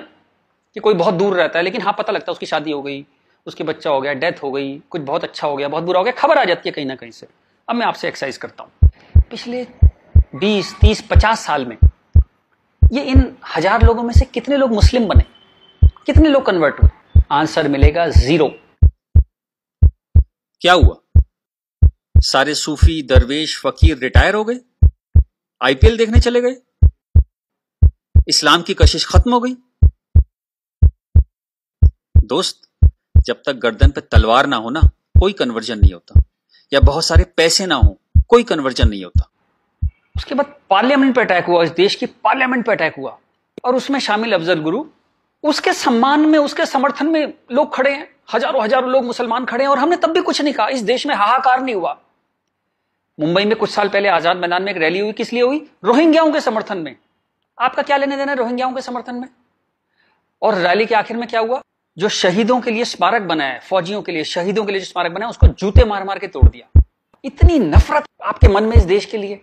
कि 0.75 0.79
कोई 0.79 0.93
बहुत 0.93 1.13
दूर 1.13 1.35
रहता 1.35 1.59
है, 1.59 1.63
लेकिन 1.65 1.81
हाँ 1.81 1.95
पता 1.97 2.13
लगता 2.13 2.31
है 2.31 2.33
उसकी 2.33 2.45
शादी 2.45 2.71
हो 2.71 2.81
गई, 2.81 3.05
उसके 3.47 3.63
बच्चा 3.63 3.89
हो 3.89 4.01
गया 4.01 4.13
डेथ 4.15 4.41
हो 4.43 4.51
गई, 4.51 4.77
कुछ 4.89 5.01
बहुत 5.01 5.23
अच्छा 5.23 5.47
हो 5.47 5.55
गया, 5.55 5.67
बहुत 5.67 5.83
बुरा 5.83 5.99
हो 5.99 6.03
गया, 6.03 6.13
खबर 6.13 6.37
आ 6.37 6.43
जाती 6.43 6.69
है 6.69 6.73
कहीं 6.73 6.85
ना 6.85 6.95
कहीं 6.95 7.11
से। 7.11 7.27
अब 7.67 7.75
मैं 7.75 7.85
आपसे 7.85 8.07
एक्सरसाइज 8.07 8.37
करता 8.37 8.63
हूँ। 8.63 8.89
पिछले 9.29 9.65
बीस, 10.35 10.73
तीस, 10.81 11.01
पचास 11.01 11.45
साल 11.45 11.65
में 11.65 11.77
ये 12.81 13.03
इन 13.03 13.31
हज़ार 13.55 13.83
लोगों 13.83 14.03
में 14.03 14.13
से 14.13 14.25
कितने 14.25 14.57
लोग 14.57 14.71
मुस्लिम 14.71 15.07
बने? 15.07 15.23
कितने 16.05 16.29
लोग 16.29 16.45
कन्वर्ट 16.45 16.75
हुए? 16.83 17.21
आंसर 17.31 17.67
मिलेगा 17.67 18.07
ज़ीरो 18.07 18.47
क्या 20.61 20.73
हुआ? 20.73 21.21
सारे 22.17 22.55
सूफी, 22.55 23.03
दरवेश, 23.03 23.61
फकीर 23.61 23.97
रिटायर 23.97 24.35
हो 24.35 24.45
गए? 24.45 24.89
आईपीएल 25.61 25.97
देखने 25.97 26.19
चले 26.19 26.41
गए? 26.41 26.55
इस्लाम 28.27 28.61
की 28.61 28.73
कशिश 28.73 29.05
खत्म 29.05 29.33
हो 29.33 29.39
गई? 29.39 29.55
दोस्त, 32.17 32.69
जब 33.17 33.41
तक 33.45 33.53
गर्दन 33.53 33.89
पे 33.89 34.01
तलवार 34.01 34.45
ना 34.45 34.55
हो 34.55 34.69
ना, 34.69 34.81
कोई 35.19 35.33
कन्वर्जन 35.33 35.79
नहीं 35.79 35.93
होता। 35.93 36.23
या 36.73 36.79
बहुत 36.79 37.05
सारे 37.05 37.23
पैसे 37.23 37.65
ना 37.65 37.75
हो, 37.75 38.01
कोई 38.27 38.43
कन्वर्जन 38.43 38.89
नहीं 38.89 39.03
होता। 39.05 39.31
उसके 40.17 40.35
बाद 40.35 40.55
पार्लियामेंट 40.69 41.15
पे 41.15 41.21
अटैक 41.21 41.45
हुआ, 41.45 41.63
इस 41.63 41.69
देश 41.69 41.95
की 41.95 42.05
पार्लियामेंट 42.05 42.65
पे 42.65 42.71
अटैक 42.71 42.93
हुआ। 42.97 43.19
और 43.65 43.75
उसमें 43.75 43.99
शामिल 43.99 44.33
अफजल 44.33 44.61
गुरु 44.61 44.85
उसके 45.43 45.73
सम्मान 45.73 46.25
में, 46.25 46.37
उसके 46.39 46.65
समर्थन 46.65 47.07
में 47.07 47.33
लोग 47.51 47.73
खड़े 47.75 47.91
हैं। 47.91 48.07
हज़ारों 48.33 48.63
हज़ारों 48.63 48.89
लोग 48.89 49.05
मुसलमान 49.05 49.45
खड़े 49.45 49.63
हैं 49.63 49.71
और 49.71 49.79
हमने 49.79 49.95
तब 49.95 50.11
भी 50.11 50.21
कुछ 50.21 50.41
नहीं 50.41 50.53
कहा। 50.53 50.67
इस 50.67 50.81
देश 50.81 51.05
में 51.05 51.15
हाहाकार 51.15 51.61
नहीं 51.61 51.75
हुआ। 51.75 51.97
मुंबई 53.19 53.45
में 53.45 53.55
कुछ 53.57 53.69
साल 53.69 53.89
पहले 53.89 54.09
आज़ाद 54.09 54.37
मैदान 54.37 54.63
में 54.63 54.71
एक 54.71 54.77
रैली 54.77 54.99
हुई। 54.99 55.11
किस 55.11 55.33
लिए 55.33 55.41
हुई? 55.43 55.67
रोहिंग्याओं 55.85 56.31
के 56.31 56.41
समर्थन 56.41 56.77
में। 56.77 56.95
आपका 57.57 57.81
क्या 57.81 57.97
लेने 57.97 58.17
देना 58.17 58.33
रोहिंग्याओं 58.33 58.73
के 58.73 58.81
समर्थन 58.81 59.15
में? 59.15 59.27
और 60.41 60.55
रैली 60.55 60.85
के 60.85 60.95
आखिर 60.95 61.17
में 61.17 61.27
क्या 61.29 61.39
हुआ? 61.39 61.61
जो 61.97 62.09
शहीदों 62.09 62.59
के 62.61 62.71
लिए 62.71 62.85
स्मारक 62.85 63.21
बनाया 63.21 63.59
फौजियों 63.59 64.01
के 64.01 64.11
लिए, 64.11 64.23
शहीदों 64.23 64.65
के 64.65 64.71
लिए 64.71 64.81
जो 64.81 64.85
स्मारक 64.85 65.11
बनाया 65.11 65.29
उसको 65.29 65.47
जूते 65.47 65.85
मार 65.85 66.03
मार 66.03 66.19
के 66.19 66.27
तोड़ 66.27 66.47
दिया। 66.49 66.81
इतनी 67.23 67.59
नफरत 67.59 68.05
आपके 68.23 68.47
मन 68.47 68.63
में 68.63 68.75
इस 68.77 68.83
देश 68.83 69.05
के 69.05 69.17
लिए। 69.17 69.39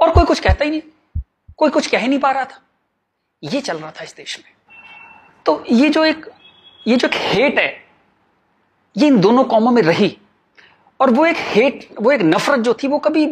और 0.00 0.10
कोई 0.10 0.24
कुछ 0.24 0.40
कहता 0.40 0.64
ही 0.64 0.70
नहीं। 0.70 0.82
कोई 1.56 1.70
कुछ 1.70 1.86
कह 1.86 1.98
ही 1.98 2.08
नहीं 2.08 2.18
पा 2.18 2.30
रहा 2.30 2.44
था। 2.44 2.60
ये 3.42 3.60
चल 3.60 3.78
रहा 3.78 3.90
था 3.90 4.04
इस 4.04 4.14
देश 4.16 4.38
में। 4.38 4.53
तो 5.46 5.62
ये 5.70 5.88
जो 5.88 6.04
एक, 6.04 6.26
ये 6.86 6.96
जो 6.96 7.08
एक 7.08 7.14
हेट 7.14 7.58
है, 7.58 7.68
ये 8.96 9.06
इन 9.06 9.20
दोनों 9.20 9.44
कौमों 9.44 9.70
में 9.70 9.82
रही। 9.82 10.16
और 11.00 11.10
वो 11.10 11.26
एक 11.26 11.36
हेट 11.38 11.88
वो 12.00 12.12
एक 12.12 12.22
नफरत 12.22 12.60
जो 12.60 12.74
थी, 12.74 12.88
वो 12.88 12.98
कभी 12.98 13.24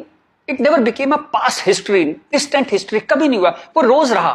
it 0.49 0.61
never 0.61 0.81
became 0.81 1.13
a 1.13 1.17
past 1.33 1.63
history 1.67 2.05
distant 2.05 2.73
history 2.73 3.01
कभी 3.01 3.29
नहीं 3.29 3.39
हुआ। 3.39 3.51
वो 3.77 3.83
रोज 3.83 4.13
रहा। 4.13 4.33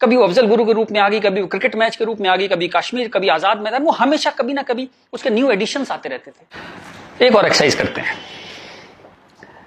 कभी 0.00 0.16
वो 0.16 0.24
अफजल 0.24 0.46
गुरु 0.46 0.64
के 0.64 0.72
रूप 0.72 0.90
में 0.92 1.00
आ 1.00 1.08
गई, 1.08 1.20
कभी 1.20 1.46
क्रिकेट 1.46 1.74
मैच 1.76 1.96
के 1.96 2.04
रूप 2.04 2.20
में 2.20 2.28
आ 2.30 2.36
गई, 2.36 2.48
कभी 2.48 2.68
कश्मीर, 2.68 3.08
कभी 3.08 3.28
आज़ाद 3.28 3.60
मैदान, 3.60 3.82
वो 3.82 3.92
हमेशा 3.92 4.30
कभी 4.30 4.52
ना 4.52 4.62
कभी 4.62 4.88
उसके 5.12 5.30
न्यू 5.30 5.50
एडिशन 5.50 5.86
आते 5.90 6.08
रहते 6.08 6.30
थे। 6.30 7.26
एक 7.26 7.36
और 7.36 7.46
एक्सरसाइज 7.46 7.74
करते 7.74 8.00
हैं। 8.00 8.16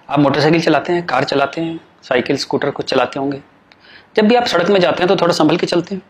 आप 0.10 0.19
मोटरसाइकिल 0.19 0.62
चलाते 0.62 0.93
हैं, 0.93 1.06
कार 1.06 1.23
चलाते 1.23 1.62
हैं, 1.62 1.79
साइकिल, 2.03 2.38
स्कूटर 2.38 2.71
कुछ 2.71 2.89
चलाते 2.89 3.19
होंगे। 3.19 3.41
जब 4.15 4.27
भी 4.27 4.36
आप 4.36 4.45
सड़क 4.45 4.69
में 4.69 4.79
जाते 4.79 5.03
हैं 5.03 5.08
तो 5.08 5.15
थोड़ा 5.15 5.34
संभल 5.34 5.58
के 5.58 5.65
चलते 5.65 5.95
हैं। 5.95 6.01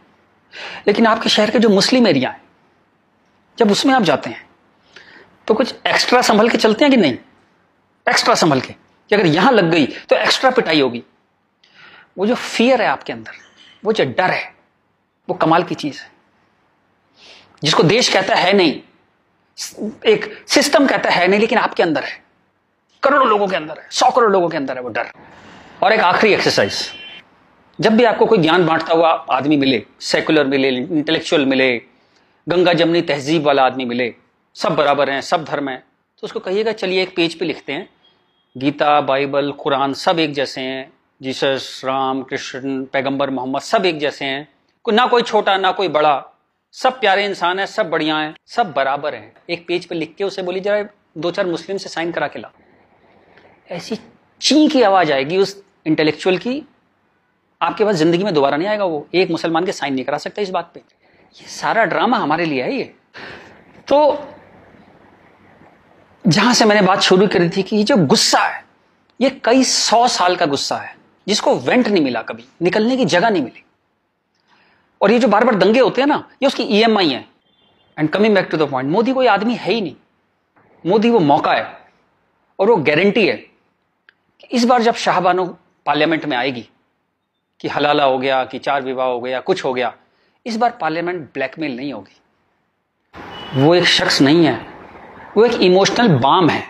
लेकिन 0.88 1.08
आपके 1.08 1.30
शहर 1.30 1.52
के 1.52 1.60
जो 1.60 1.70
मुस्लिम 1.70 2.08
एरिया 2.08 2.30
है, 2.30 2.42
जब 3.60 3.72
उसमें 3.72 3.94
आप 3.94 4.04
जाते 4.04 4.30
हैं 4.30 4.50
तो 5.48 5.54
कुछ 5.54 5.76
एक्स्ट्रा 5.88 6.22
संभल 6.22 6.50
के 6.50 6.58
चलते 6.58 6.86
हैं 6.86 6.92
कि 6.92 6.98
नहीं? 6.98 7.18
एक्स्ट्रा 8.10 8.36
संभल 8.36 8.62
के। 8.62 8.74
कि 9.10 9.16
अगर 9.16 9.26
यहाँ 9.26 9.52
लग 9.52 9.70
गई 9.72 9.86
तो 9.86 10.16
एक्स्ट्रा 10.16 10.50
पिटाई 10.50 10.82
होगी। 10.82 11.04
वो 12.18 12.28
जो 12.28 12.36
फियर 12.36 12.82
है 12.82 12.88
आपके 12.88 13.14
अंदर, 13.14 13.32
वो 13.86 13.94
जो 13.94 14.06
डर 14.06 14.32
है, 14.32 14.56
वो 15.30 15.36
कमाल 15.36 15.64
की 15.64 15.76
चीज़ 15.76 16.02
है। 16.02 16.12
जिसको 17.64 17.84
देश 17.84 18.10
कहता 18.10 18.36
है 18.36 18.54
नहीं, 18.54 18.82
एक 20.06 20.46
सिस्टम 20.48 20.88
कहता 20.88 21.10
है 21.10 21.28
नहीं, 21.28 21.40
लेकिन 21.40 21.58
आपके 21.58 21.84
अंदर 21.84 22.04
है। 22.04 22.24
करोड़ों 23.04 23.28
लोगों 23.28 23.48
के 23.48 23.56
अंदर 23.56 23.80
है, 23.80 23.88
सौ 23.92 24.12
करोड़ 24.12 24.32
लोगों 24.32 24.50
के 24.50 24.58
अंदर 24.58 24.76
है 24.76 24.82
वो 24.82 24.90
डर। 24.90 25.12
और 25.84 25.94
एक 25.94 26.00
आखिरी 26.00 26.34
एक्सरसाइज 26.34 27.03
जब 27.80 27.96
भी 27.98 28.04
आपको 28.04 28.26
कोई 28.26 28.38
ज्ञान 28.38 28.66
बांटता 28.66 28.94
हुआ 28.94 29.10
आदमी 29.32 29.56
मिले 29.58 29.82
सेकुलर 30.02 30.48
मिले 30.48 30.70
इंटेलेक्चुअल 30.70 31.46
मिले, 31.46 31.76
गंगा 32.48 32.74
जमनी 32.74 33.02
तहजीब 33.02 33.46
वाला 33.46 33.64
आदमी 33.66 33.86
मिले, 33.86 34.14
सब 34.56 34.76
बराबर 34.76 35.10
हैं, 35.10 35.22
सब 35.22 35.44
धर्म 35.44 35.70
हैं 35.70 35.80
तो 35.80 36.26
उसको 36.26 36.40
कहिएगा, 36.40 36.72
चलिए 36.72 37.02
एक 37.02 37.16
पेज 37.16 37.34
पे 37.36 37.46
लिखते 37.46 37.74
हैं। 37.74 37.90
गीता, 38.56 39.00
बाइबल, 39.02 39.52
कुरान 39.52 39.94
सब 39.94 40.20
एक 40.20 40.34
जैसे 40.34 40.62
हैं, 40.62 40.92
जीसस, 41.22 41.82
राम, 41.86 42.22
कृष्ण, 42.24 42.84
पैगंबर, 42.84 43.30
मोहम्मद 43.30 43.62
सब 43.62 43.86
एक 43.86 44.00
जैसे 44.00 44.26
हैं। 44.26 44.48
ना 44.86 45.06
कोई 45.08 45.22
छोटा, 45.22 45.58
ना 45.58 45.72
कोई 45.72 45.88
बड़ा, 45.88 46.24
सब 46.74 47.00
प्यारे 47.00 47.26
इंसान 47.26 47.60
है, 47.60 47.66
सब 47.68 47.90
बढ़िया 47.90 48.18
हैं, 48.18 48.34
सब 48.48 48.74
बराबर 48.74 49.16
हैं। 49.16 49.34
एक 49.50 49.66
पेज 49.68 49.86
पे 49.86 49.96
लिख 49.96 50.14
के 50.18 50.24
उसे 50.24 50.42
बोली 50.42 50.60
जरा 50.60 50.86
दो 51.18 51.32
चार 51.32 51.48
मुस्लिम 51.48 51.78
से 51.78 51.90
साइन 51.90 52.12
करा 52.12 52.28
के 52.28 52.40
ला 52.40 52.52
ऐसी 53.72 53.96
ची 54.42 54.68
की 54.68 54.82
आवाज़ 54.82 55.12
आएगी 55.12 55.38
उस 55.38 55.64
इंटेलेक्चुअल 55.86 56.38
की 56.38 56.62
आपके 57.64 57.86
पास 57.86 57.96
ज़िंदगी 57.96 58.24
में 58.24 58.34
दोबारा 58.34 58.58
नहीं 58.58 58.68
आएगा 58.68 58.86
वो। 58.86 59.08
एक 59.14 59.32
मुसलमान 59.32 59.66
के 59.66 59.72
साइन 59.72 59.94
नहीं 59.94 60.06
करा 60.06 60.18
सकता 60.18 60.42
इस 60.42 60.50
बात 60.50 60.72
पे। 60.74 60.80
ये 61.36 61.48
सारा 61.50 61.86
ड्रामा 61.86 62.18
हमारे 62.18 62.46
लिए 62.46 62.64
है 62.64 62.74
ये। 62.74 62.84
तो 63.88 64.28
जहाँ 66.26 66.54
से 66.54 66.66
मैंने 66.66 66.82
बात 66.82 67.02
शुरू 67.02 67.28
करी 67.28 67.50
थी 67.50 67.64
कि 67.64 67.76
ये 67.76 67.84
जो 67.84 67.96
गुस्सा 67.98 68.40
है, 68.40 68.64
ये 69.20 69.30
कई 69.46 69.64
सौ 69.66 70.08
साल 70.10 70.36
का 70.36 70.46
गुस्सा 70.46 70.78
है, 70.78 70.96
जिसको 71.28 71.56
वेंट 71.58 71.88
नहीं 71.88 72.04
मिला 72.04 72.22
कभी, 72.22 72.46
निकलने 72.62 72.98
की 72.98 73.06
जगह 73.08 73.30
नहीं 73.30 73.44
मिली। 73.44 73.64
और 75.02 75.12
ये 75.12 75.20
जो 75.20 75.28
बार 75.28 75.44
बार 75.44 75.56
दंगे 75.56 75.80
होते 75.80 76.02
हैं 76.02 76.08
ना, 76.08 76.24
ये 76.42 76.48
उसकी 76.48 76.64
ईएमआई 76.64 77.10
है। 77.10 77.26
And 77.98 78.10
coming 78.10 78.36
back 78.36 78.48
to 78.52 78.58
the 78.58 78.70
point 78.70 78.90
Modi 78.92 79.14
कोई 79.14 79.28
आदमी 79.28 79.56
है 79.56 79.74
ही 79.74 79.82
नहीं। 79.82 79.96
मोदी 80.86 81.10
वो 81.10 81.20
मौका 81.22 81.54
है, 81.54 81.66
और 82.60 82.70
वो 82.70 82.76
गारंटी 82.78 83.26
है 83.28 83.36
कि 83.36 84.48
इस 84.52 84.66
बार 84.66 84.82
जब 84.82 84.96
शाहबानो 84.98 85.46
पार्लियामेंट 85.86 86.26
में 86.26 86.38
आएगी 86.38 86.68
कि 87.64 87.70
हलाला 87.70 88.04
हो 88.04 88.18
गया, 88.20 88.44
कि 88.46 88.60
चार 88.60 88.82
विवाह 88.82 89.08
हो 89.08 89.20
गया, 89.22 89.40
कुछ 89.42 89.64
हो 89.66 89.74
गया। 89.74 89.94
इस 90.46 90.56
बार 90.58 90.78
पार्लियामेंट 90.82 91.22
ब्लैकमेल 91.34 91.76
नहीं 91.76 91.94
होगी। 91.94 92.16
वो 93.56 93.76
एक 93.76 93.86
शख्स 93.88 94.22
नहीं 94.22 94.46
है। 94.46 94.56
वो 95.38 95.46
एक 95.46 95.62
इमोशनल 95.62 96.08
बाम 96.20 96.50
है। 96.50 96.64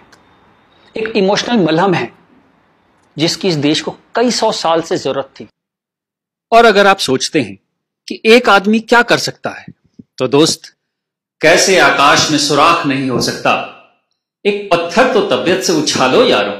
एक 0.96 1.08
इमोशनल 1.18 1.66
मलहम 1.66 1.94
है, 1.94 2.12
जिसकी 3.18 3.48
इस 3.48 3.56
देश 3.58 3.82
को 3.82 3.92
कई 4.16 4.32
सौ 4.32 4.52
साल 4.52 4.82
से 4.82 4.98
ज़रूरत 4.98 5.30
थी। 5.40 5.48
और 6.52 6.66
अगर 6.66 6.88
आप 6.88 6.98
सोचते 7.00 7.42
हैं 7.42 7.58
कि 8.08 8.22
एक 8.26 8.50
आदमी 8.50 8.80
क्या 8.82 9.02
कर 9.04 9.18
सकता 9.20 9.50
है 9.52 9.66
तो 10.18 10.28
दोस्त, 10.30 10.74
कैसे 11.42 11.80
आकाश 11.80 12.30
में 12.32 12.38
सुराख 12.40 12.86
नहीं 12.86 13.10
हो 13.10 13.22
सकता? 13.22 13.52
एक 14.46 14.70
पत्थर 14.74 15.14
तो 15.14 15.22
तबियत 15.28 15.64
से 15.64 15.74
उछालो 15.74 16.24
यारो। 16.24 16.52